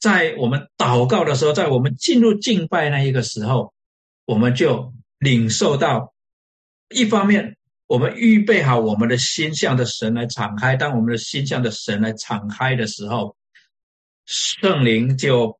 [0.00, 3.72] 在我们祷告的时候，在我们进入敬拜那一个时候，
[4.24, 6.12] 我们就领受到，
[6.88, 7.56] 一方面
[7.86, 13.36] 我们预备好我们的心向的神来敞开，当我们的心向的神来敞开的时候。
[14.28, 15.56] 圣灵就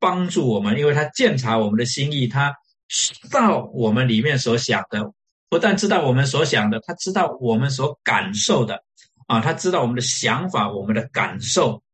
[0.00, 2.52] 帮助我们，因为他鉴察我们的心意，他
[2.88, 5.12] 知道我们里面所想的，
[5.48, 8.82] 不但知道我们所想的，他知道我们所感受的，
[9.28, 11.84] 啊，他知道我们的想法、我们的感受，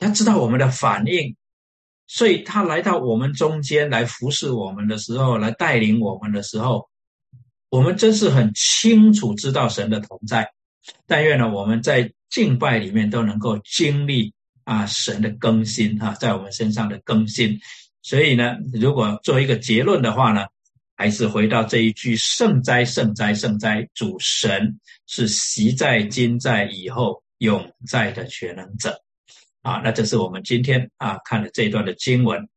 [0.00, 1.36] 他知道我们的反应，
[2.08, 6.90] 所以他来到我们中间来服侍我们的时候，来带领我们的时候，
[7.72, 10.46] 我们真是很清楚知道神的同在。
[11.06, 14.34] 但愿呢，我们在敬拜里面都能够经历。
[14.64, 17.58] 啊，神的更新哈，在我们身上的更新，
[18.00, 20.46] 所以呢，如果做一个结论的话呢，
[20.94, 23.84] 还是回到这一句：圣哉，圣哉，圣哉！
[23.92, 28.96] 主神是习在、今在、以后永在的全能者。
[29.62, 32.48] 啊，那这是我们今天啊看的这一段的经文。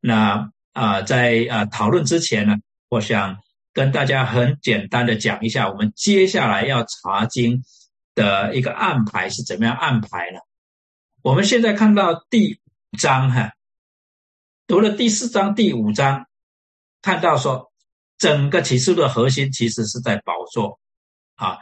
[0.00, 2.56] 那啊，在啊讨论之前呢，
[2.88, 3.38] 我想
[3.72, 7.62] 跟大家很简单的讲一下，我们接下来要查经
[8.14, 10.38] 的一个安排是怎么样安排呢？
[11.22, 13.52] 我们现在看到第五章哈，
[14.66, 16.26] 读了第四章、第五章，
[17.02, 17.70] 看到说
[18.18, 20.80] 整个启示录的核心其实是在宝座
[21.36, 21.58] 啊。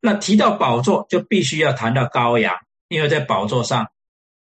[0.00, 2.54] 那提到宝座，就必须要谈到羔羊，
[2.88, 3.90] 因为在宝座上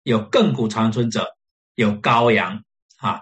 [0.03, 1.37] 有亘古长存者，
[1.75, 2.63] 有羔羊
[2.97, 3.21] 啊。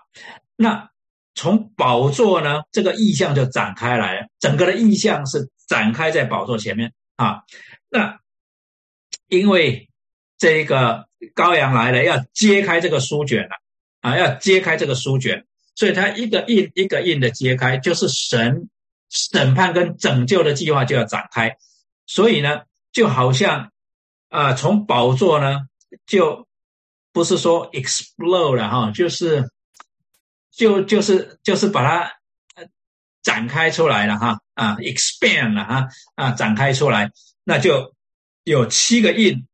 [0.56, 0.89] 那
[1.36, 7.44] 从宝座呢，这个意象就展开来了，整个的意象是展开在宝座前面啊。
[7.90, 8.20] 那
[9.28, 9.90] 因为
[10.38, 11.08] 这个。
[11.36, 13.52] 羔羊来了，要揭开这个书卷了
[14.02, 14.18] 啊！
[14.18, 18.68] 要揭开这个书卷，所以他一个印一个印的揭开，就是神
[19.10, 21.56] 审判跟拯救的计划就要展开。
[22.08, 23.72] 所以呢，就好像
[24.28, 25.62] 啊，从宝座呢，
[26.06, 26.46] 就
[27.14, 29.50] 不是说 explode 了哈，就是
[30.56, 32.12] 就就是就是把它
[33.22, 37.12] 展开出来了哈啊，expand 了哈啊，展开出来，
[37.43, 37.95] 那就
[38.43, 39.47] 有七个印。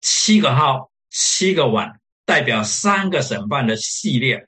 [0.00, 4.46] 七个号，七个碗，代表三个审判的系列，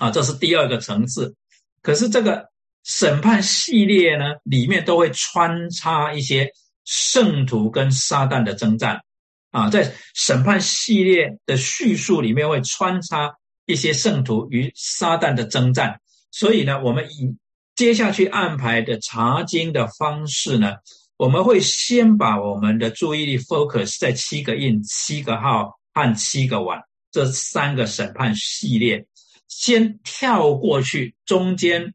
[0.00, 1.36] 啊，这是第二个层次。
[1.80, 2.50] 可是这个
[2.82, 6.50] 审判系列呢，里面都会穿插一些
[6.84, 9.04] 圣徒跟撒旦的征战，
[9.52, 13.36] 啊，在审判系列的叙述里面会穿插
[13.66, 16.00] 一些圣徒与撒旦的征战。
[16.30, 17.36] 所以呢，我们以
[17.74, 20.74] 接下去安排的查经的方式呢。
[21.16, 29.06] 我们会先把我们的注意力 focus 在七个印、七个号和七个碗这三个审判系列，
[29.46, 31.94] 先跳过去中间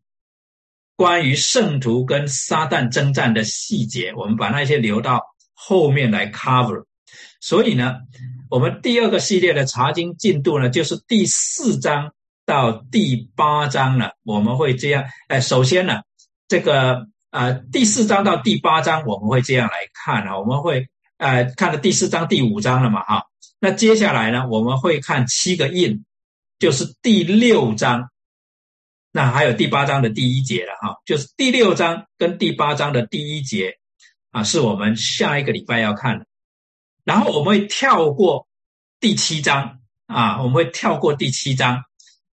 [0.95, 5.21] 关于圣徒跟撒旦征战的细节，我们把那些留到
[5.53, 6.85] 后面来 cover。
[7.41, 7.97] 所以呢，
[8.49, 12.13] 我们第二个系列的查经进度呢，就是第四章
[12.45, 14.13] 到第八章了。
[14.23, 16.01] 我们会这样，哎，首先呢，
[16.47, 17.07] 这个。
[17.31, 20.87] 啊，第四章到第八章我们会这样来看啊，我们会
[21.17, 23.25] 呃看了第四章第五章了嘛哈，
[23.59, 26.03] 那接下来呢我们会看七个印，
[26.57, 28.09] 就是第六章，
[29.11, 33.75] 那还有第八章的第一节了哈，就是第六章跟第八章的第一节
[34.31, 36.25] 啊，是我们下一个礼拜要看的，
[37.09, 38.47] 然后我们会跳过
[38.99, 41.83] 第七章啊，我们会跳过第七章，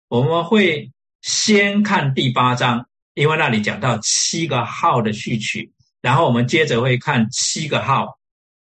[0.09, 0.91] 我们会
[1.23, 2.89] 先看第八章。
[3.15, 5.73] 因为那里讲到七个号的序曲，
[6.03, 8.19] 然后我们接着会看七个号，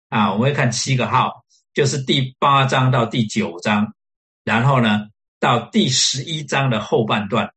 [0.09, 1.43] 啊，我们会看七个号，
[1.75, 3.93] 就是第八章到第九章，
[4.43, 7.53] 然后呢到第十一章的后半段。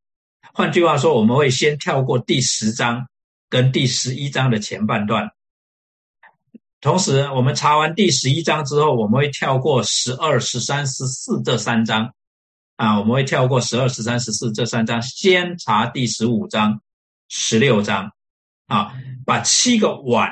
[0.53, 3.09] 换句话说，我们会先跳过第十章
[3.49, 5.31] 跟第十一章的前半段。
[6.83, 12.13] 同时，我们查完第十一章之后，我们会跳过十二、十三、十四这三章。
[12.77, 16.81] 啊，我们会跳过十二、十三、十四这三章，先查第十五章、
[17.29, 18.11] 十六章，
[18.67, 20.29] 啊，把七个碗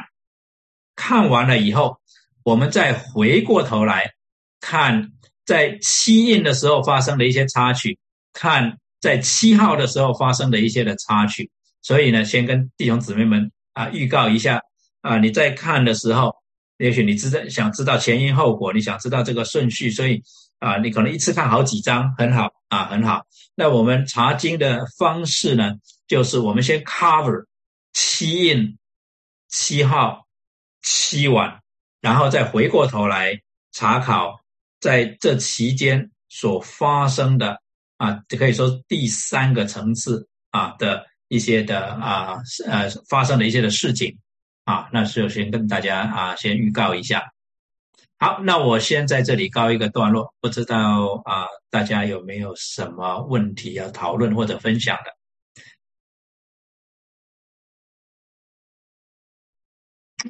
[0.96, 2.00] 看完了以后，
[2.42, 4.14] 我们再回过头来
[4.58, 5.12] 看
[5.46, 7.96] 在七印的时候发生的一些插曲，
[8.32, 11.48] 看在七号的时候发生的一些的插曲。
[11.82, 14.60] 所以呢，先跟弟兄姊妹们啊预告一下
[15.00, 16.34] 啊，你在看的时候，
[16.78, 20.22] 也许你知道想知道前因后果，你想知道这个顺序，所以
[20.58, 23.22] 啊，你可能一次看好几章，很好啊，很好。
[23.54, 25.74] 那我们查经的方式呢，
[26.06, 27.44] 就是我们先 cover
[27.92, 28.78] 七印、
[29.48, 30.26] 七号、
[30.82, 31.60] 七晚，
[32.00, 33.40] 然后再回过头来
[33.72, 34.40] 查考
[34.80, 37.60] 在这期间所发生的
[37.96, 41.06] 啊，就可以说第三个层次啊的。
[41.32, 44.18] 一些的啊呃发生的一些的事情
[44.64, 47.32] 啊，那就先跟大家啊先预告一下。
[48.18, 55.16] 好，那我先在这里告一个段落，不知道啊大家有没有什么问题要讨论或者分享的？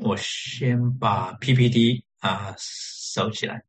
[0.00, 3.64] 我先把 PPT 啊收起来。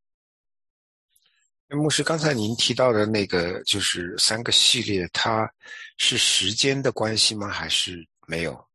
[1.69, 5.51] 牧师，刚才您提到的那个就是三个系列，它
[5.97, 7.47] 是时间的关系吗？
[7.47, 8.70] 还是没有？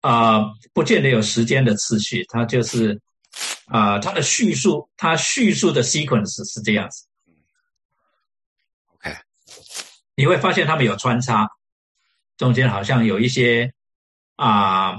[0.00, 3.00] 啊，不见得有时间的次序，它就是
[3.66, 7.06] 啊，它的叙述，它叙述的 sequence 是这样子。
[8.94, 9.16] OK，
[10.14, 11.48] 你会发现他们有穿插，
[12.36, 13.72] 中间好像有一些
[14.36, 14.96] 啊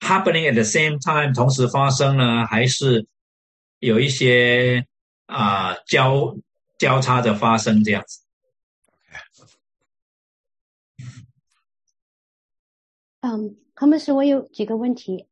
[0.00, 3.06] happening at the same time 同时发生呢，还是
[3.78, 4.86] 有一些。
[5.26, 6.36] 啊，交
[6.76, 8.20] 交叉的发生这样子。
[13.20, 15.26] 嗯，他们是我有几个问题。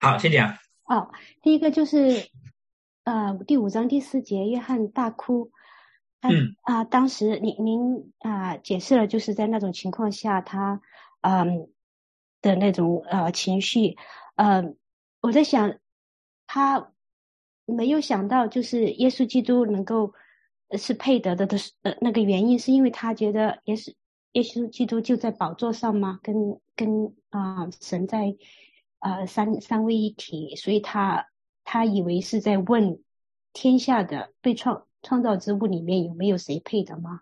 [0.00, 0.54] 好，先讲。
[0.84, 2.28] 哦，第一个就是，
[3.04, 5.50] 呃，第五章第四节，约翰大哭。
[6.20, 6.54] 嗯。
[6.60, 10.82] 啊，当时您您啊解释了，就是在那种情况下，他
[11.22, 11.70] 嗯
[12.42, 13.96] 的那种呃情绪。
[14.34, 14.74] 呃，
[15.22, 15.78] 我在想
[16.46, 16.92] 他。
[17.64, 20.12] 没有想到，就是耶稣基督能够
[20.78, 23.92] 是配得的的呃那个原因，是因为他觉得耶稣
[24.36, 28.36] 耶稣基督就在宝座上嘛，跟跟啊神在
[28.98, 31.28] 呃三三位一体，所以他
[31.64, 33.02] 他以为是在问
[33.54, 37.20] 天下的被创创造之物里面有没有谁配的吗？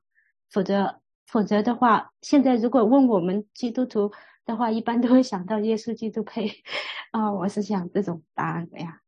[0.50, 4.10] 否则否则的话，现在如果问我们基督徒
[4.44, 6.50] 的话，一般都会想到耶稣基督配
[7.12, 9.02] 啊，我是想这种答案的呀。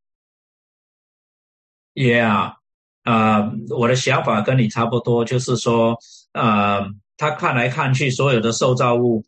[1.94, 2.54] Yeah，
[3.02, 5.98] 呃，我的想法跟你差不多，就是说，
[6.32, 6.86] 呃，
[7.16, 9.24] 他看来看去，所有的受造物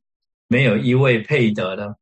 [0.46, 1.96] 没有一位配得的，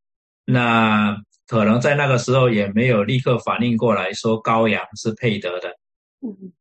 [0.45, 1.17] 那
[1.47, 5.77] 可能在那个时候也没有立刻反应过来说羔羊是配得的。
[6.21, 6.51] 嗯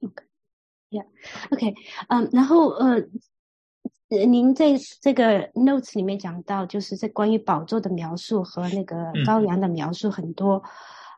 [0.00, 1.74] ，OK，Yeah，OK，
[2.08, 3.00] 嗯，然后呃，
[4.08, 10.62] 您在这个 notes 里面讲到，就是在关于宝座的描述和那个羔羊的描述很多，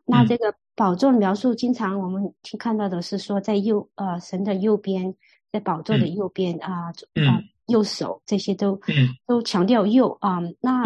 [0.04, 0.54] 那这个。
[0.78, 5.12] 宝座描述，经常我们听看到的是说，在右呃神的右边，
[5.52, 8.80] 在宝座的右边啊啊右手，这些都
[9.26, 10.40] 都强调右啊。
[10.60, 10.84] 那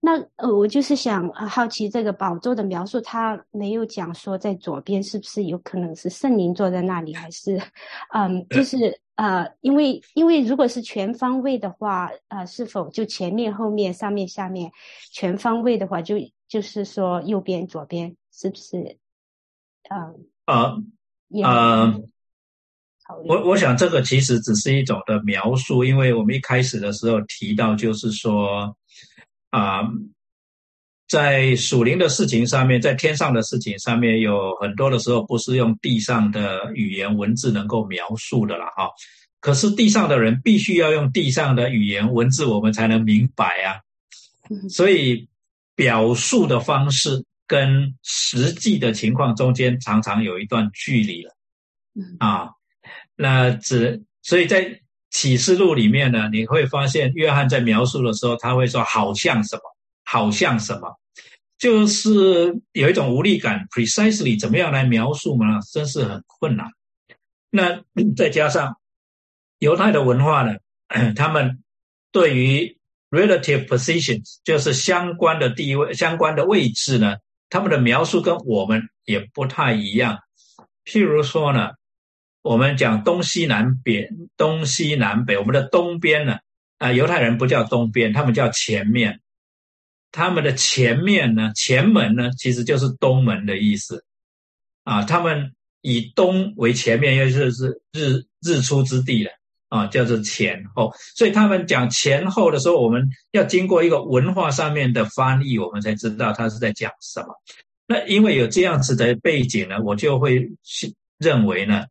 [0.00, 7.60] 那呃，我就是想好奇这个宝座的描述，他没有讲说在左边是不是有可能是圣灵坐在那里，还是
[8.12, 14.70] 嗯，就是呃，因为因为如果是全方位的话，呃，是否就前面、后面、上面、下面
[15.10, 16.16] 全方位的话，就
[16.46, 18.98] 就是说右边、左边是不是？
[19.88, 20.26] 嗯
[21.32, 22.00] 呃
[23.08, 28.76] 呃，我我想这个其实只是一种的描述，因为我们一开始的时候提到，就是说
[29.50, 29.82] 啊，
[31.08, 38.90] 在属灵的事情上面，在天上的事情上面，有很多的时候不是用地上的语言文字能够描述的了哈。
[39.40, 43.80] 可是地上的人必须要用地上的语言文字，我们才能明白啊。
[44.68, 45.28] 所以
[45.74, 47.24] 表述的方式。
[47.48, 51.32] 跟实际的情况中间常常有一段距离了，
[52.18, 52.50] 啊，
[53.16, 59.62] 那只所以在启示录里面呢，你会发现约翰在描述的时候，他会说好像什么，
[60.04, 60.98] 好像什么，
[61.58, 63.66] 就是有一种无力感。
[63.70, 65.60] Precisely 怎么样来描述呢？
[65.72, 66.68] 真是很困难。
[67.50, 67.82] 那
[68.14, 68.76] 再加上
[69.58, 70.58] 犹太的文化呢，
[71.14, 71.62] 他们
[72.12, 72.76] 对于
[73.10, 77.16] relative positions 就是相关的地位、相关的位置呢。
[77.48, 80.18] 他们的描述跟我们也不太一样。
[80.84, 81.70] 譬如说呢，
[82.46, 86.38] 我们讲东西南北，东西南北，我们的东边呢，
[86.78, 89.20] 啊，犹太人不叫东边，他们叫前面。
[90.12, 94.04] 他们的前面呢，前门呢，其实就是东门的意思。
[94.84, 99.32] 啊，他们以东为前面，又就是日日出之地了。
[99.68, 107.34] 啊，叫做前后，所以他们讲前后的时候，我们要经过一个文化上面的翻译，我们才知道他是在讲什么。
[107.88, 111.86] 那因为有这样子的背景呢，我就会去认为呢，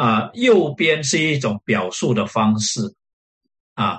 [0.00, 2.94] 啊，右边是一种表述的方式，
[3.74, 3.98] 啊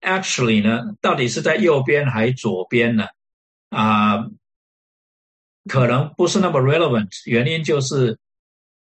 [0.00, 3.04] ，actually 呢，到底是在右边还是左边呢？
[3.68, 4.24] 啊，
[5.68, 8.18] 可能不是那么 relevant，原因就是，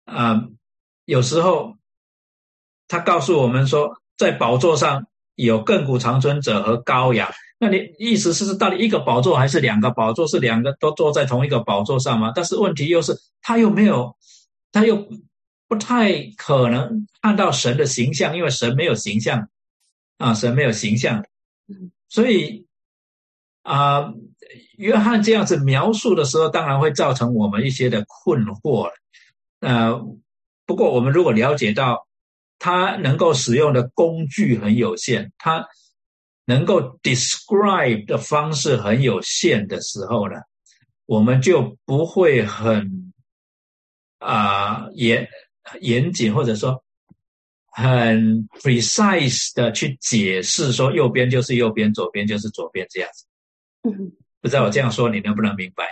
[0.07, 0.49] 啊，
[1.05, 1.77] 有时候
[2.89, 7.31] 他告诉我们说，在宝座上有亘古长存者和羔羊。
[7.59, 10.27] 那你意思是是到底一个宝座还是两个宝座？
[10.27, 12.33] 是两个都坐在同一个宝座上吗？
[12.35, 13.13] 但是问题又是
[13.43, 14.17] 他又没有，
[14.73, 15.07] 他又
[15.71, 19.49] 不太可能看到神的形象，因为神没有形象
[20.19, 21.25] 啊，神没有形象，
[22.09, 22.67] 所以
[23.63, 24.13] 啊，
[24.77, 28.91] 约翰这样子描述的时候，当然会造成我们一些的困惑。
[29.61, 29.95] 呃，
[30.67, 32.09] 不过我们如果了解到
[32.59, 35.69] 他能够使用的工具很有限，他。
[36.47, 40.35] 能够 describe 的方式很有限的时候呢，
[41.07, 43.13] 我们就不会很
[44.19, 45.29] 啊也
[45.81, 46.83] 严谨或者说
[47.71, 53.25] 很 precise 的去解释说右边就是右边，左边就是左边这样子。
[53.83, 55.85] 嗯，不知道我这样说你能不能明白？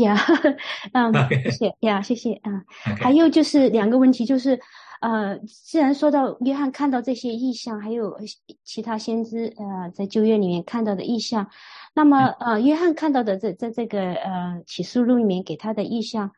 [0.00, 0.16] 呀，
[0.92, 2.64] 嗯，谢谢呀，谢谢啊。
[3.00, 4.60] 还有就是两个问题就是。
[5.00, 8.18] 呃，既然说到约翰看到这些意象，还有
[8.64, 11.48] 其他先知呃在旧约里面看到的意象，
[11.94, 16.32] 那么呃约翰看到的在在这个呃启示录里面给他的意象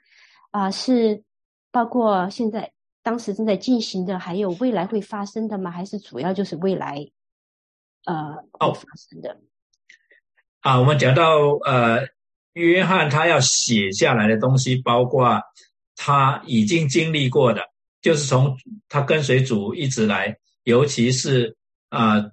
[0.50, 1.22] 啊，是
[1.70, 5.70] 包括现在当时正在进行的，还有未来会发生的吗？
[5.70, 7.10] 还是主要就是未来
[8.04, 8.14] 呃
[8.58, 9.40] 哦发生的？
[10.60, 12.06] 啊，我们讲到呃
[12.52, 15.40] 约翰他要写下来的东西，包括
[15.96, 17.62] 他已经经历过的。
[18.02, 18.56] 就是从
[18.88, 21.54] 他跟随主一直来，尤其是
[21.90, 22.30] 啊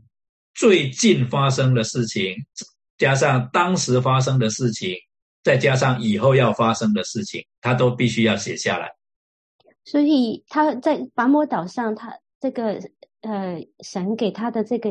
[0.53, 2.35] 最近发生的事情，
[2.97, 4.95] 加上当时发生的事情，
[5.43, 8.95] 再加上以后要发生的事情，他都必须要写下来。
[9.89, 12.77] 所以他在拔摩岛上，他这个
[13.21, 14.89] 呃神给他的这个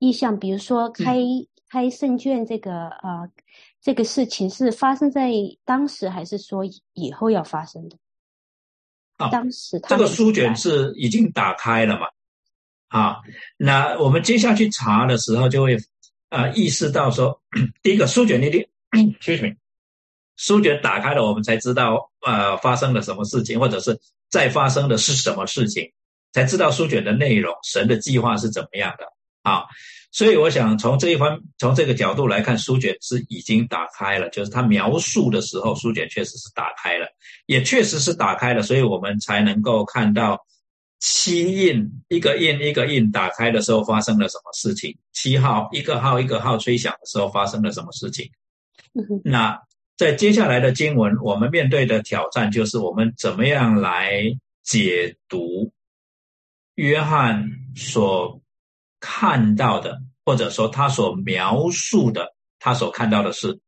[0.00, 1.20] 意象，比如说开
[1.68, 3.30] 开圣卷这个呃
[3.80, 5.30] 这个事情是发生在
[5.64, 6.64] 当时，还是说
[6.94, 7.96] 以后要发生的？
[9.18, 12.08] 啊，当时这个书卷是已经打开了嘛？
[12.88, 13.18] 啊，
[13.56, 15.76] 那我们接下去查的时候，就会
[16.30, 17.40] 啊意识到说，
[17.84, 18.66] 第一个书卷一定，
[20.36, 23.96] 书卷打开了，我们才知道呃发生了什么事情，或者是
[24.34, 25.92] 再发生的是什么事情，
[26.32, 29.04] 才知道书卷的内容，神的计划是怎么样的
[29.42, 29.62] 啊。
[30.10, 37.06] 所以我想从这一方从这个角度来看，书卷是已经打开了，就是他描述的时候，书卷确实是打开了，
[37.46, 40.44] 也确实是打开了，所以我们才能够看到
[40.98, 48.28] 七印一个印一个印打开的时候发生了什么事情，七号一个号一个号吹响的时候发生了什么事情。
[49.22, 49.60] 那
[49.96, 54.22] 在接下来的经文，我们面对的挑战就是我们怎么样来
[54.62, 55.72] 解读
[56.74, 58.40] 约翰所。
[59.06, 63.60] 看到的，或者说他所描述的，他所看到的是，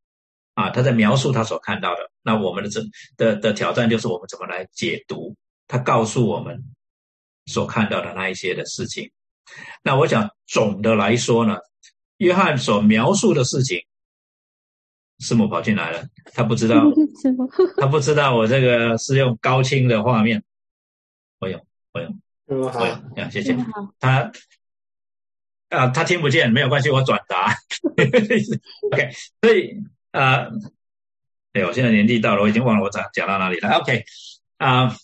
[0.55, 2.11] 啊，他在描述他所看到的。
[2.23, 2.81] 那我们的这
[3.19, 5.37] 的的挑战就是我们怎么来解读
[5.69, 6.65] 他告诉我们
[7.45, 9.11] 所看到的那一些的事情。
[9.83, 11.59] 那我想总的来说呢，
[12.17, 13.85] 约翰所描述的事情，
[15.19, 16.85] 师母跑进来了，他不知道，
[17.79, 20.43] 他不知道我这个是用高清的画面，
[21.41, 21.61] 我有，
[21.93, 22.09] 我有，
[22.47, 23.57] 我有，谢谢
[23.99, 24.31] 他。
[25.69, 27.53] 啊，他听不见，没有关系，我转达。
[28.93, 29.11] OK，
[29.43, 29.75] 所以
[30.13, 30.47] 啊，
[31.53, 33.69] 对我现在年纪到了，我已经忘了我讲讲到哪里了。
[33.71, 34.05] OK，
[34.59, 34.97] 啊，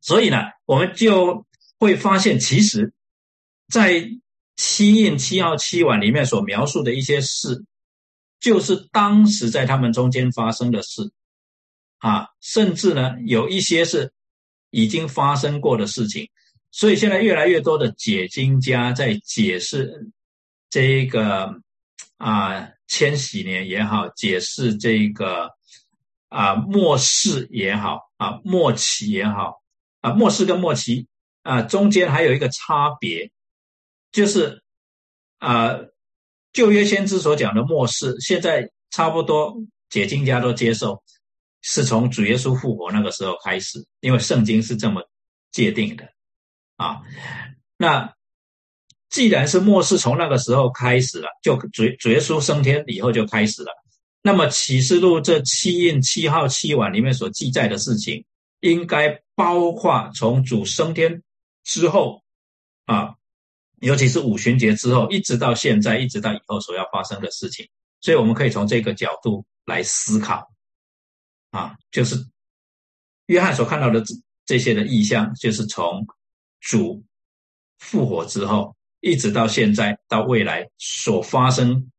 [0.00, 1.44] 所以呢，我们就
[1.80, 2.92] 会发现，其实，
[3.68, 4.08] 在
[4.54, 7.64] 七印七号七晚里面所描述的一些事，
[8.40, 11.12] 就是当时在他们中间发生的事
[11.98, 14.12] 啊，甚至呢，有一些是
[14.70, 16.28] 已经发生过的事情。
[16.72, 20.10] 所以现在越来越多的解经家在解释
[20.70, 21.60] 这个
[22.16, 25.50] 啊千禧年也好，解释这个
[26.28, 29.60] 啊末世也好啊末期也好
[30.00, 31.08] 啊末世跟末期
[31.42, 33.30] 啊中间还有一个差别，
[34.12, 34.62] 就是
[35.38, 35.76] 啊
[36.52, 39.56] 旧约先知所讲的末世，现在差不多
[39.88, 41.02] 解经家都接受
[41.62, 45.02] 是从主耶稣复活那个时候开始，因为圣经是这么
[45.52, 46.08] 界定的。
[46.76, 47.02] 啊，
[47.76, 48.14] 那
[49.10, 53.70] 既然是末世从那个时候开始了，就主主耶稣升天以后就开始了。
[54.22, 58.24] 那么启示录这七印七号七晚里面所记载的事情，
[58.60, 61.22] 应该包括从主升天
[61.64, 62.22] 之后
[62.86, 63.16] 啊，
[63.80, 67.68] 尤其是五旬节之后，一直到现在，一直到以后所要发生的事情。
[68.00, 70.50] 所以我们可以从这个角度来思考，
[71.50, 72.16] 啊，就是
[73.26, 74.02] 约翰所看到的。
[74.46, 76.04] 这些的意象，就是从
[76.58, 77.04] 主
[77.78, 81.92] 复活之后，一直到现在到未来所发生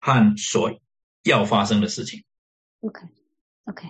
[0.00, 0.72] 和所
[1.24, 2.24] 要发生的事情。
[2.80, 3.86] OK，OK，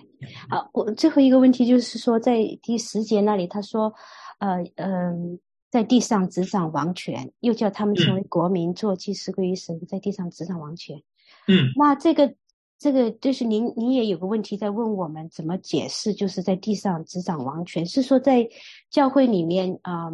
[0.49, 3.93] 好，我最后一个问题就是说，在第十节那里，他说，
[4.39, 5.39] 呃，嗯，
[5.75, 11.03] 在地上执掌王权，又叫他们成为国民，做祭司归于神，在地上执掌王权。
[11.47, 12.35] 嗯，那这个。
[12.77, 18.47] 这个就是您，您也有个问题在问我们怎么解释，就是在地上执掌王权，是说在
[18.89, 20.11] 教会里面啊，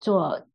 [0.00, 0.46] 做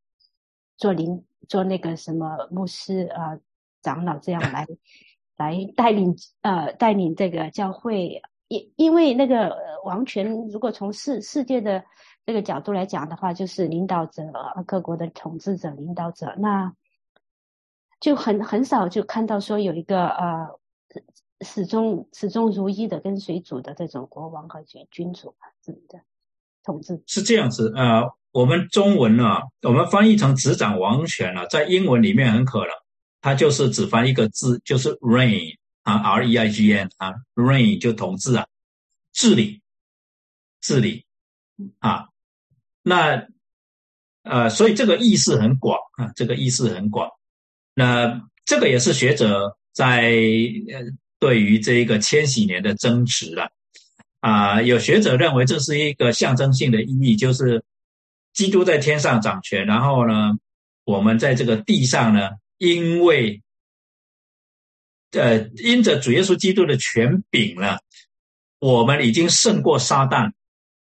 [0.78, 3.38] 做领做那个什么牧师啊、
[3.82, 4.66] 长老这样来
[5.36, 11.84] 来带领呃带领这个教会，因因为那个王权如果从世世界的
[12.26, 14.24] 这个角度来讲的话，就是领导者
[14.66, 16.74] 各国的统治者领导者，那
[18.00, 20.60] 就很很少就看到说有一个呃。
[21.42, 26.00] 始终始终如一的跟随主的这种国王和君君主啊，这么的
[26.64, 28.04] 统治是这样子啊。
[28.32, 32.70] 我们中文呢，我们翻译成执掌王权了，在英文里面很可能，
[33.20, 38.48] 它就是只翻一个字，就是 reign 啊，r e i g n 啊，reign 就统治啊，
[39.12, 39.62] 治理，
[40.62, 41.06] 治理
[41.80, 42.08] 啊。
[42.86, 43.28] 那
[44.22, 47.10] 呃，所以这个意思很广啊，这个意思很广。
[47.74, 50.14] 那这个也是学者在
[50.72, 50.96] 呃。
[51.18, 53.50] 对于这一个千禧年的争执了，
[54.20, 57.64] 啊，有学者认为这是一个象征性的意义，就是
[58.34, 60.38] 基督在天上掌权，然后呢，
[60.84, 63.42] 我们在这个地上呢，因为，
[65.12, 67.80] 呃，因着主耶稣基督的权柄呢，
[68.60, 70.34] 我们已经胜过撒旦，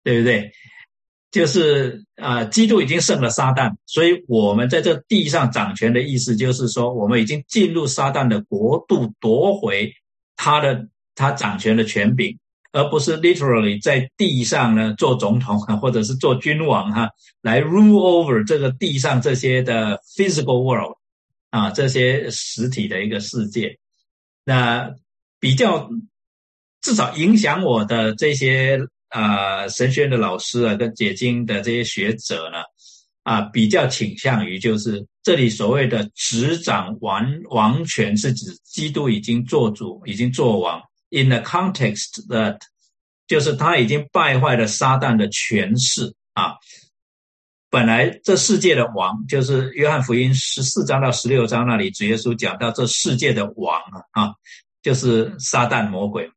[0.05, 0.53] 对不对？
[1.31, 9.93] 就是啊，基督已经胜了撒旦，所以我们在这地上掌权的意思，就是说，我们已经进入撒旦的国度，夺回。
[10.41, 12.39] 他的他掌权的权柄，
[12.71, 17.11] 而不是 literally 在地上呢做总统啊，或者是做君王哈，
[17.43, 20.95] 来 rule over 这个地上这些的 physical world
[21.51, 23.77] 啊，这些实体的一个世界。
[24.45, 24.95] 那
[25.41, 25.91] 比较
[26.83, 28.79] 至少影响我的这些
[29.09, 32.59] 啊神学院的老师啊，跟解经的这些学者呢。
[33.25, 40.81] 啊，比较倾向于就是这里所谓的执掌王王权，是指基督已经做主，已经做王。
[41.11, 42.57] In the context that，
[43.27, 46.55] 就是他已经败坏了撒旦的权势啊。
[47.69, 53.79] 本来这世界的王，就是约翰福音十四章到十六章那里，主耶稣讲到这世界的王
[54.13, 54.35] 啊，啊，
[54.81, 56.31] 就是撒旦魔鬼。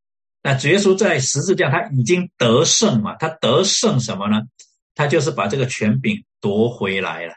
[0.44, 3.16] 那主耶稣在十字架他已经得胜嘛？
[3.16, 4.42] 他得胜什么呢？
[4.96, 7.34] 他就是把这个权柄夺回来了，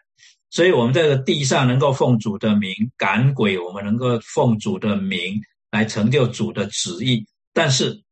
[0.50, 5.40] 所以我们在这个地上能够奉主的名赶鬼，我们能够奉主的名
[5.70, 7.26] 来成就主的旨意。
[7.52, 8.02] 但是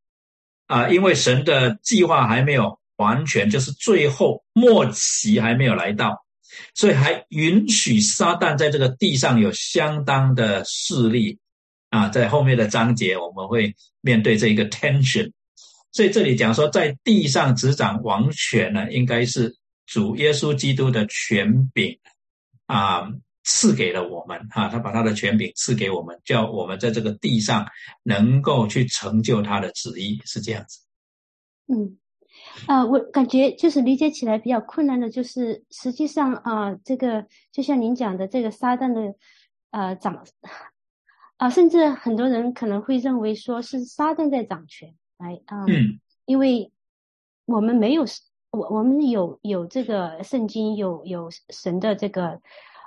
[0.67, 6.25] 啊，因为神的计划还没有完全，就是最后末期还没有来到，
[6.75, 11.39] 所以还允许撒旦在这个地上有相当的势力
[11.93, 12.09] 啊。
[12.09, 15.31] 在后面的章节，我们会面对这一个 tension。
[15.93, 21.99] 所以这里讲说，在地上执掌王权呢，应该是主耶稣基督的权柄
[22.65, 23.13] 啊，
[23.45, 27.67] 赐给了我们哈，他把他的权柄赐给我们，叫我们在这个地上
[28.05, 30.81] 能够去成就他的旨意，是这样子。
[31.67, 31.99] 嗯，
[32.67, 39.15] 啊，我感觉就是理解起来比较困难的，就是实际上啊，这个就像您讲的，这个撒旦的
[39.73, 40.25] 呃掌
[41.43, 44.95] 啊，甚至很多人可能会认为说是撒旦在掌权。
[45.17, 45.65] 来啊，
[46.25, 46.73] 因为
[47.47, 48.05] 我们没有
[48.51, 52.41] 我我们有有这个圣经有有神的这个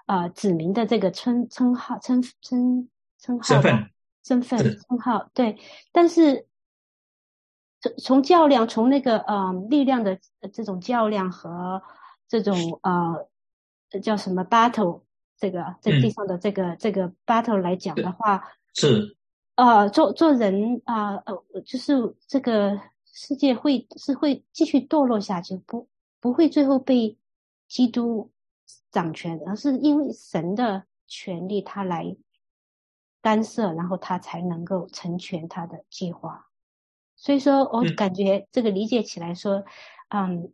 [0.06, 2.88] 啊指明的这个称称号称称
[3.20, 3.90] 称号身份
[4.24, 5.58] 身份称号对，
[5.92, 6.48] 但是
[7.82, 10.18] 从从较量从那个呃力量的
[10.54, 11.84] 这种较量和
[12.30, 13.28] 这种呃
[14.02, 15.02] 叫什么 battle
[15.38, 18.44] 这个在地上的这个这个 battle 来讲的话
[18.74, 19.16] 是。
[19.56, 21.94] 啊，做做人啊，呃，就是
[22.28, 25.88] 这个世界会是会继续堕落下去，不
[26.20, 27.18] 不会最后被
[27.70, 28.30] 基督
[28.92, 32.18] 掌权，而是因为神的权利他来
[33.22, 36.48] 干涉，然后他才能够成全他的计划。
[37.16, 39.64] 所以说我感觉这个理解起来说，
[40.10, 40.52] 嗯，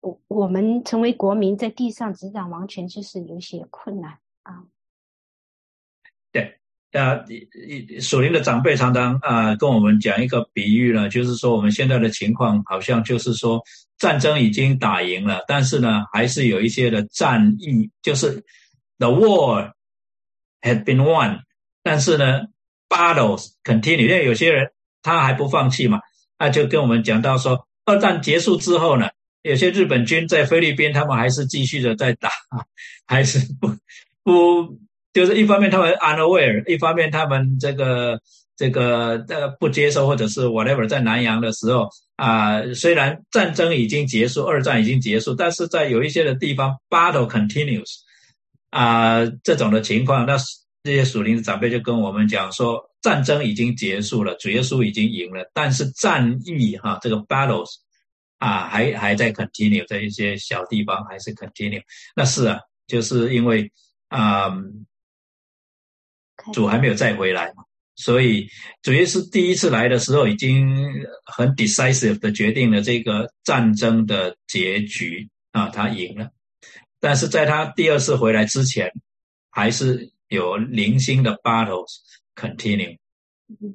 [0.00, 4.64] 我我们成为国民在地上执掌王权，就是有些困难啊。
[6.32, 6.54] 对。
[6.92, 7.22] 啊，
[8.00, 13.62] 属灵的长辈常常啊跟我们讲一个比喻呢，就是说我们现在的情况好像就是说
[13.98, 18.42] 战争已经打赢了，但是呢还是有一些的战役，就是
[18.96, 19.72] the war
[20.62, 21.42] had been won，
[21.82, 22.46] 但是呢
[22.88, 24.72] battles continue，因为有些人
[25.02, 26.00] 他还不放弃嘛，
[26.38, 29.10] 那就跟我们讲到说二战结束之后呢，
[29.42, 32.30] 有些日本军在菲律宾，他们还是继续的在打，
[33.06, 33.68] 还是不
[34.24, 34.78] 不，
[35.12, 38.20] 就是一方面他们 unaware，一方面他们这个
[38.56, 48.00] 这个呃不接受，或者是 whatever，在南洋的时候啊，虽然战争已经结束，二战已经结束，但是在有一些的地方 battle continues
[48.70, 50.36] 啊，这种的情况，那
[50.82, 57.68] 这些属灵的长辈就跟我们讲说，战争已经结束了，主耶稣已经赢了，但是战役哈，这个 battles。
[58.38, 61.82] 啊，还还在 continue，在一些小地方还是 continue。
[62.16, 63.70] 那是啊，就是因为
[64.08, 64.50] 啊，
[66.52, 67.64] 主还没有再回来嘛，
[67.96, 68.48] 所以
[68.80, 70.68] 主耶稣第一次来的时候，已经
[71.24, 76.30] 很 decisive 的决定了这个战争的结局啊，他赢了。
[77.00, 78.92] 但是在他第二次回来之前，
[79.50, 81.98] 还是有零星的 battles
[82.34, 82.98] continue。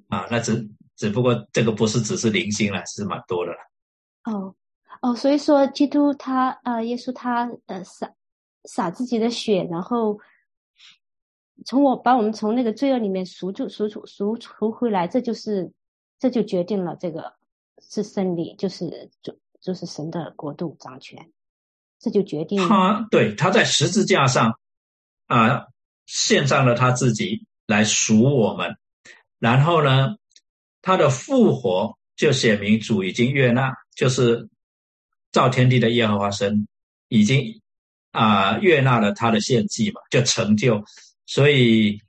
[0.07, 3.57] 啊，那只只不过这个不是只是零星了，是蛮多的了。
[4.23, 4.55] 哦
[5.01, 8.13] 哦，所以说基督他呃，耶稣他呃洒
[8.63, 10.19] 洒自己的血，然后
[11.65, 15.73] 从我把我们从那个罪恶里面赎出赎出赎赎回来，这就是
[16.19, 17.33] 这就决定了这个
[17.81, 21.31] 是胜利，就是就就是神的国度掌权，
[21.99, 24.57] 这就决定他对他在十字架上
[25.27, 25.67] 啊
[26.05, 28.77] 献上了他自己来赎我们，
[29.39, 30.15] 然后呢
[30.81, 33.73] 他的复活就写明主已经悦纳。
[33.95, 34.49] 就是
[35.31, 36.67] 造天地的耶和华神
[37.07, 37.61] 已经
[38.11, 40.83] 啊悦纳了他的献祭嘛，就成就，
[41.25, 41.99] 所以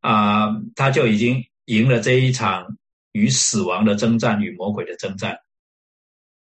[0.00, 2.76] 啊他就已经赢了这一场
[3.12, 5.38] 与死亡的征战，与魔鬼的征战。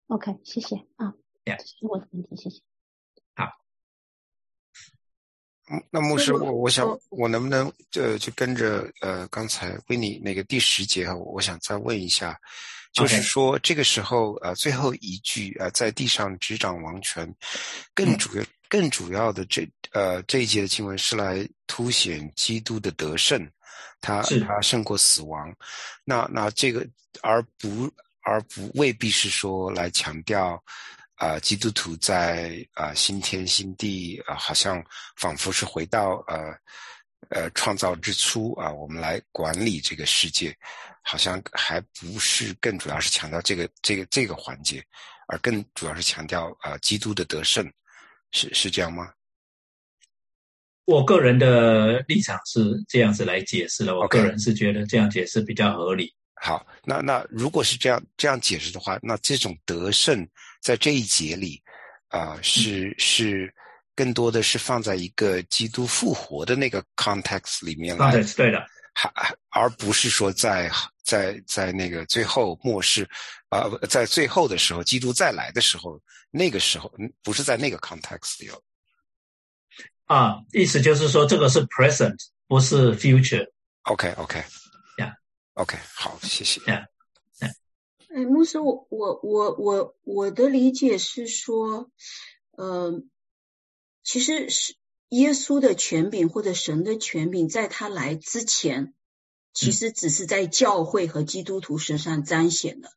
[0.08, 1.12] OK，谢谢啊，
[1.44, 2.60] 这是我的问题，谢谢。
[3.34, 3.50] 好，
[5.90, 12.38] 那牧师，我我想我能不能就就跟着呃刚才维尼那个第十节啊，我想再问一下。
[12.98, 17.32] 就是说，这个时候，呃，最后一句，呃，在地上执掌王权，
[17.94, 23.48] 更主要、更主要的这，呃，这一节的经文是来凸显基督的得胜，
[24.00, 25.54] 他他胜过死亡。
[26.04, 26.86] 那那这个，
[27.22, 27.90] 而不
[28.22, 30.62] 而不未必是说来强调，
[31.14, 34.84] 啊，基督徒在啊新天新地啊，好像
[35.16, 36.52] 仿佛是回到呃
[37.30, 40.56] 呃创造之初啊，我们来管理这个世界。
[41.00, 44.84] 好像还不是更主要是强调这个这个这个环节，
[45.28, 47.66] 而更主要是强调啊基督的得胜，
[48.30, 49.10] 是是这样吗？
[50.84, 56.14] 我个人的立场是这样子来解释的，我个人是觉得这样解释比较合理。
[56.42, 60.28] 好，那那如果是这样这样解释的话，那这种得胜
[60.60, 61.62] 在这一节里
[62.08, 63.50] 啊是是
[63.98, 68.12] 更多的是放在一个基督复活的那个 context 里面来。
[68.36, 68.64] 对的。
[68.94, 69.10] 还
[69.50, 70.70] 而不是说在
[71.02, 73.08] 在在那个最后末世，
[73.48, 76.00] 啊，在最后的时候，基督再来的时候，
[76.30, 76.92] 那个时候
[77.24, 78.48] 不是在那个 context 里。
[80.06, 82.16] 啊，意思就是说这个是 present，
[82.46, 83.48] 不是 future。
[83.82, 86.60] OK，OK，Yeah，OK，好，谢谢。
[86.60, 86.86] Yeah，
[87.40, 91.90] 哎，牧师，我我我我我的理解是说，
[92.56, 93.00] 呃，
[94.08, 94.74] 其实是。
[95.10, 98.92] 耶稣的权柄或者神的权柄，在他来之前，
[99.54, 102.92] 其实只是在教会和基督徒身上彰显的。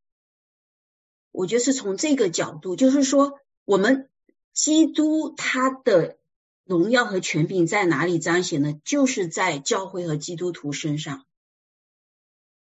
[1.31, 4.09] 我觉得是从这个角度，就是说，我们
[4.51, 6.17] 基督他的
[6.65, 8.73] 荣耀和权柄在哪里彰显呢？
[8.83, 11.25] 就是在教会和基督徒身上。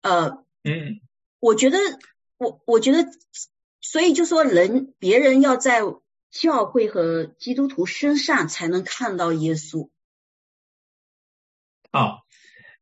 [0.03, 1.01] 呃，嗯，
[1.41, 1.77] 我觉得，
[2.37, 3.11] 我我觉得，
[3.81, 5.81] 所以就说人，别人要在。
[6.33, 9.89] 教会和基督徒身上才能看到耶稣。
[11.91, 12.17] 啊，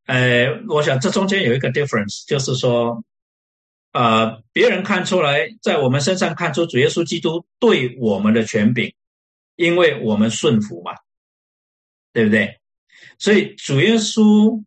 [0.05, 3.03] 呃，我想这中间有一个 difference，就是说，
[3.91, 8.95] 呃，别人看出来，在我们身上看出主耶稣基督对我们的权柄，
[9.57, 10.93] 因为我们顺服嘛，
[12.13, 12.61] 对不对？
[13.19, 14.63] 所以主耶稣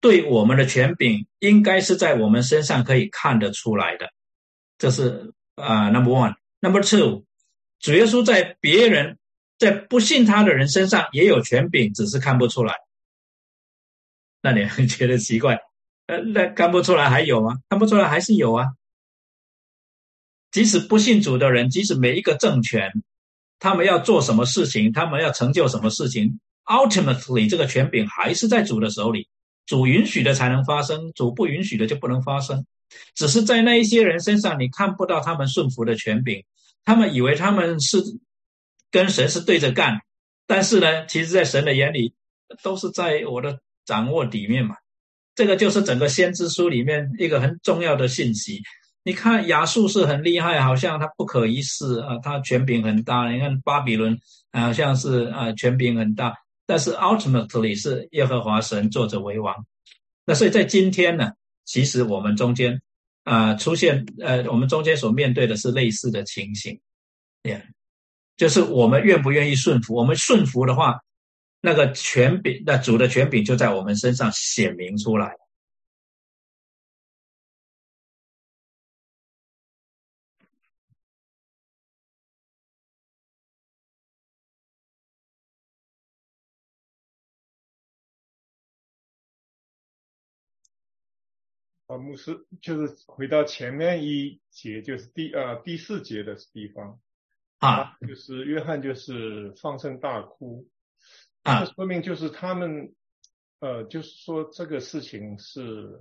[0.00, 4.12] 对我们的权柄，应该是在我们身上可以看得出来的。
[4.78, 7.24] 这是啊，number one，number two。
[7.80, 9.18] 主耶稣在别人
[9.58, 12.74] 在不信他的人身上也有权柄，只是看不出来。
[14.42, 15.58] 那你会觉得奇怪？
[16.06, 17.58] 呃，那看不出来还有吗？
[17.68, 18.66] 看不出来还是有啊。
[20.50, 22.90] 即使不信主的人，即使每一个政权，
[23.58, 29.28] 他们要做什么事情，他们要成就什么事情，ultimately 这个权柄还是在主的手里。
[29.66, 32.66] 主允许的才能发生，主不允许的就不能发生。
[33.14, 36.44] 只是在那一些人身上，你看不到他们顺服的权柄。
[36.84, 37.98] 他们以为他们是
[38.90, 40.00] 跟神是对着干，
[40.46, 42.14] 但是呢，其实，在神的眼里，
[42.62, 44.74] 都是在我的掌握底面嘛。
[45.34, 48.60] 这个就是整个先知书里面一个很重要的信息。
[49.02, 53.30] 你看亚述是很厉害，好像他不可一世啊，他权柄很大。
[53.30, 54.18] 你看巴比伦
[54.52, 56.34] 好像是啊权柄很大，
[56.66, 59.54] 但是 ultimately 是耶和华神坐着为王。
[60.26, 61.30] 那所以在今天呢，
[61.64, 62.82] 其实我们中间
[63.24, 66.80] 啊出现呃，我们中间所面对的是类似的情形，
[67.42, 67.62] 对，
[68.36, 69.94] 就是我们愿不愿意顺服？
[69.94, 71.00] 我们顺服的话，
[71.60, 75.49] 那个权柄，那主的权柄就在我们身上显明出来了。
[91.90, 97.00] 啊，牧师就是回到前面一节，就是第呃第四节的地方
[97.58, 100.68] 啊，就是约翰就是放声大哭
[101.42, 102.94] 啊，说明就是他们
[103.58, 106.00] 呃，就是说这个事情是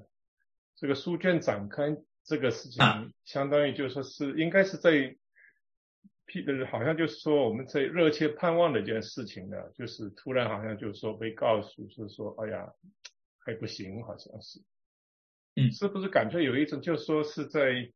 [0.76, 5.18] 这个书卷展开这个事情，相当于就是说是应该是在
[6.28, 12.72] 批呃，好像就是说我们在热切盼望的一件事情呢，就是突然好像就是说被告诉是说，哎呀
[13.40, 14.62] 还不行，好像是。
[15.56, 17.92] 嗯，是不是感觉有一种，就是说是在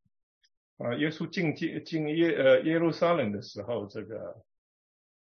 [0.77, 4.35] 啊，耶稣进进进耶呃耶路撒冷的时候，这个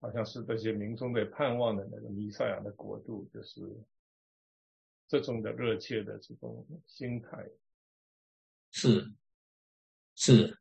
[0.02, 3.62] 好像是这些民众的盼望的那个弥赛亚的国度，就是
[5.08, 7.30] 这种的热切的这种心态。
[8.72, 9.14] 是
[10.16, 10.58] 是，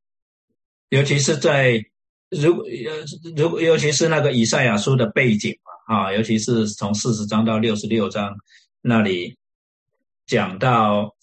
[0.90, 1.82] 尤其是在
[2.28, 8.36] 如果呃如果尤其是那个以赛亚书的背景嘛啊，尤其是从四十章到六十六章
[8.82, 9.36] 那里
[10.26, 11.15] 讲到。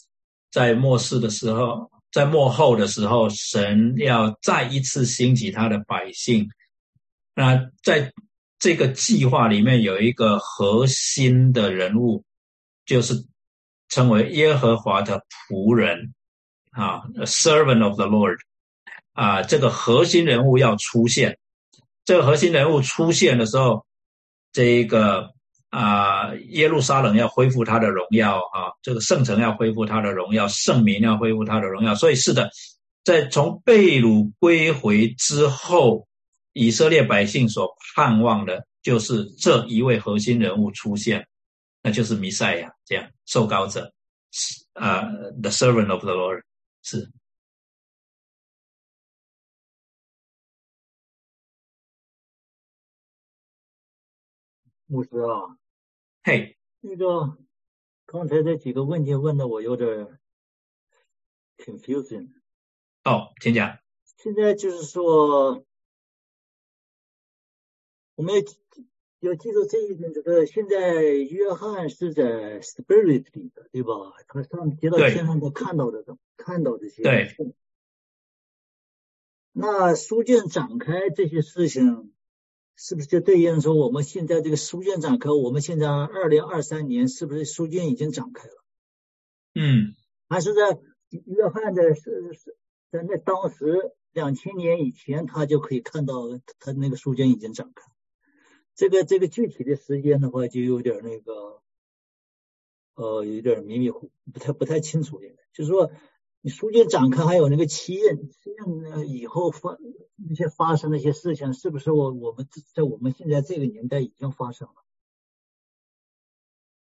[0.53, 6.47] 在末世的时候，在末后的时候，神要再一次兴起他的百姓。
[7.33, 8.13] 那在
[8.59, 12.23] 这个计划里面有一个核心的人物，
[12.85, 13.25] 就是
[13.89, 16.13] 称为耶和华的仆人
[16.69, 18.37] 啊，servant of the Lord
[19.13, 21.39] 啊，这个核心人物要出现。
[22.05, 23.87] 这个核心人物出现的时候，
[24.51, 25.32] 这一个。
[25.73, 31.95] 啊，耶路撒冷要恢复它的荣耀啊，这个圣城要恢复它的荣耀，圣民要恢复它的荣耀。
[31.95, 32.47] 所以是的，
[33.03, 36.07] 在从被掳归回之后，
[36.51, 41.27] 以色列百姓所盼望的就是这一位核心人物出现，
[41.81, 43.91] 那就是弥赛亚，这样受膏者，
[44.29, 45.01] 是啊
[45.41, 46.43] ，the servant of the Lord，
[46.83, 47.09] 是。
[54.85, 55.62] 牧师啊。
[56.25, 57.37] 嘿，那个
[58.05, 60.17] 刚才这几个问题问的我有点
[61.57, 62.29] confusing。
[63.03, 63.77] 哦，请讲。
[64.15, 65.65] 现在就是说，
[68.15, 68.39] 我们要
[69.19, 73.91] 要记住这一点，就是现在约翰是在 spirit 里的，对吧？
[74.29, 76.05] 他上接到天上，他看到的，
[76.37, 77.03] 看到这些。
[77.03, 77.35] 对。
[79.51, 82.12] 那书卷展开这些事情。
[82.75, 85.29] 是不是就对应说我们现在这个书卷展开？
[85.29, 88.63] 我们现在二零二三年是不是书卷已经展开了？
[89.55, 89.95] 嗯，
[90.27, 90.79] 还是在
[91.09, 92.57] 约翰的是是
[92.91, 96.23] 在那当时两千年以前，他就可以看到
[96.59, 97.91] 他那个书卷已经展开。
[98.75, 101.61] 这个这个具体的时间的话，就有点那个
[102.95, 105.19] 呃，有点迷迷糊，不太不太清楚。
[105.53, 105.91] 就是说。
[106.45, 109.77] 你书卷展开，还有那个七印，七印以后发
[110.17, 112.45] 那些发生那些事情，是不是我我们
[112.75, 114.73] 在我们现在这个年代已经发生了？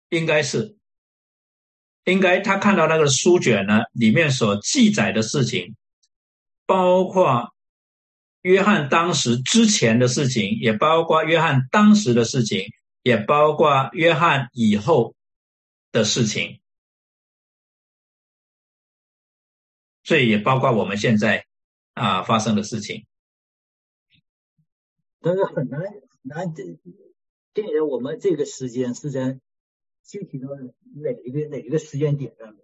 [0.08, 0.78] 应该是，
[2.06, 5.76] 应该他看到那个书卷呢，里面所记载的事情，
[6.66, 7.54] 包括
[8.44, 12.64] 约翰当时之前的事情，也包括约翰当时的事情，
[13.04, 15.16] 也包括约翰以后
[15.92, 16.59] 的事情。
[20.10, 21.46] 所以也包括我们现在
[21.94, 23.06] 啊发生的事情，
[25.22, 25.84] 但是很难
[26.24, 26.80] 难定
[27.54, 29.40] 定义我们这个时间是在
[30.04, 30.48] 具体的
[30.96, 32.56] 哪一个哪一个时间点上。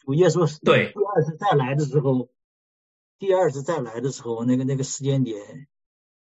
[0.00, 2.28] 主耶稣对第二次再来的时候，
[3.20, 5.68] 第二次再来的时候，那个那个时间点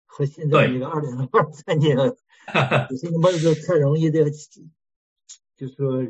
[0.05, 1.97] 和现在那个二零二三年，
[2.91, 4.31] 不是那么就太容易的，
[5.57, 6.05] 就说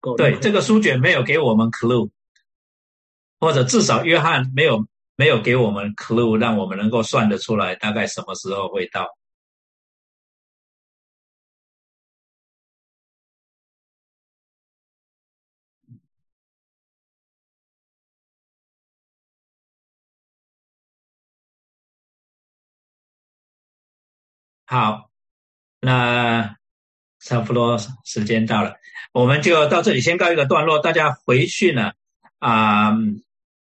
[0.00, 2.08] 搞对这个书卷没有给我们 clue。
[3.40, 4.86] 或者至少约翰没有
[5.16, 9.06] 没有给我们 clue，让我们能够算得出来大概什么时候会到。
[24.66, 25.10] 好，
[25.80, 26.56] 那
[27.20, 28.76] 差不多时间到了，
[29.12, 30.78] 我们就到这里先告一个段落。
[30.78, 31.92] 大家回去呢。
[32.38, 32.92] 啊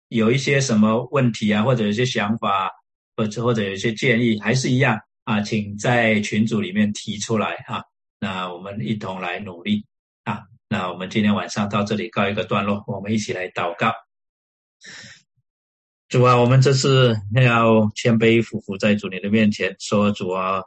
[0.08, 2.70] 有一些什么问题啊，或者有些想法，
[3.16, 7.82] 或者或者有一些建议，还是一样啊，请在群组里面提出来啊。
[8.20, 9.84] 那我们一同来努力
[10.24, 10.42] 啊。
[10.68, 13.92] 那我们今天晚上到这里告一个段落，我们一起来祷告。
[16.08, 20.62] 主啊，我们这次要谦卑俯伏在主你的面前，说主啊，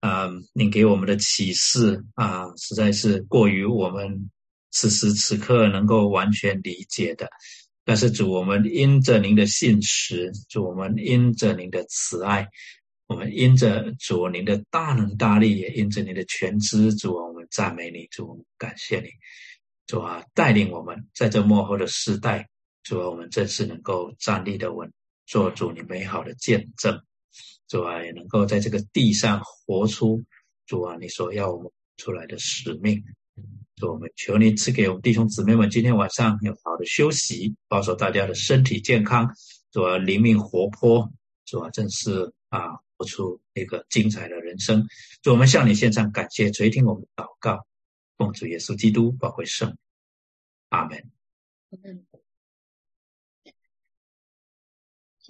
[0.00, 4.30] 啊，你给我们的启示啊，实在是过于我们
[4.70, 7.28] 此时此刻能够完全理解的。
[7.84, 12.48] 但是主，我们因着您的信实，主我们因着您的慈爱，
[13.08, 19.08] 我们因着主您的大能大力，也因着您的全知，主我们赞美你，主感谢你，
[19.86, 22.48] 主啊，带领我们在这幕后的时代。
[22.84, 24.92] 主啊，我们正是能够站立的稳，
[25.26, 27.00] 做主你美好的见证。
[27.68, 30.22] 主啊，也能够在这个地上活出
[30.66, 33.02] 主啊你所要我们出来的使命。
[33.82, 39.28] 主，我们求你赐给我们弟兄姊妹们今天晚上有好的休息，保守大家的身体健康。
[39.72, 41.12] 主啊，灵命活泼。
[41.44, 44.86] 主啊，正是啊，活出一个精彩的人生。
[45.20, 47.66] 主，我们向你献上感谢，垂听我们的祷告，
[48.16, 49.76] 奉主耶稣基督宝贵圣，
[50.68, 51.10] 阿门。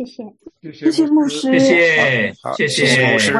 [0.05, 0.25] 谢
[0.73, 3.13] 谢，谢谢牧师，谢谢，谢谢。
[3.13, 3.35] 牧师，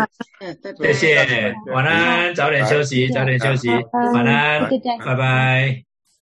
[0.81, 3.69] 谢谢，晚安，早点休息，早点休息，
[4.13, 4.69] 晚安，
[5.05, 5.83] 拜拜，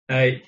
[0.09, 0.40] 哎。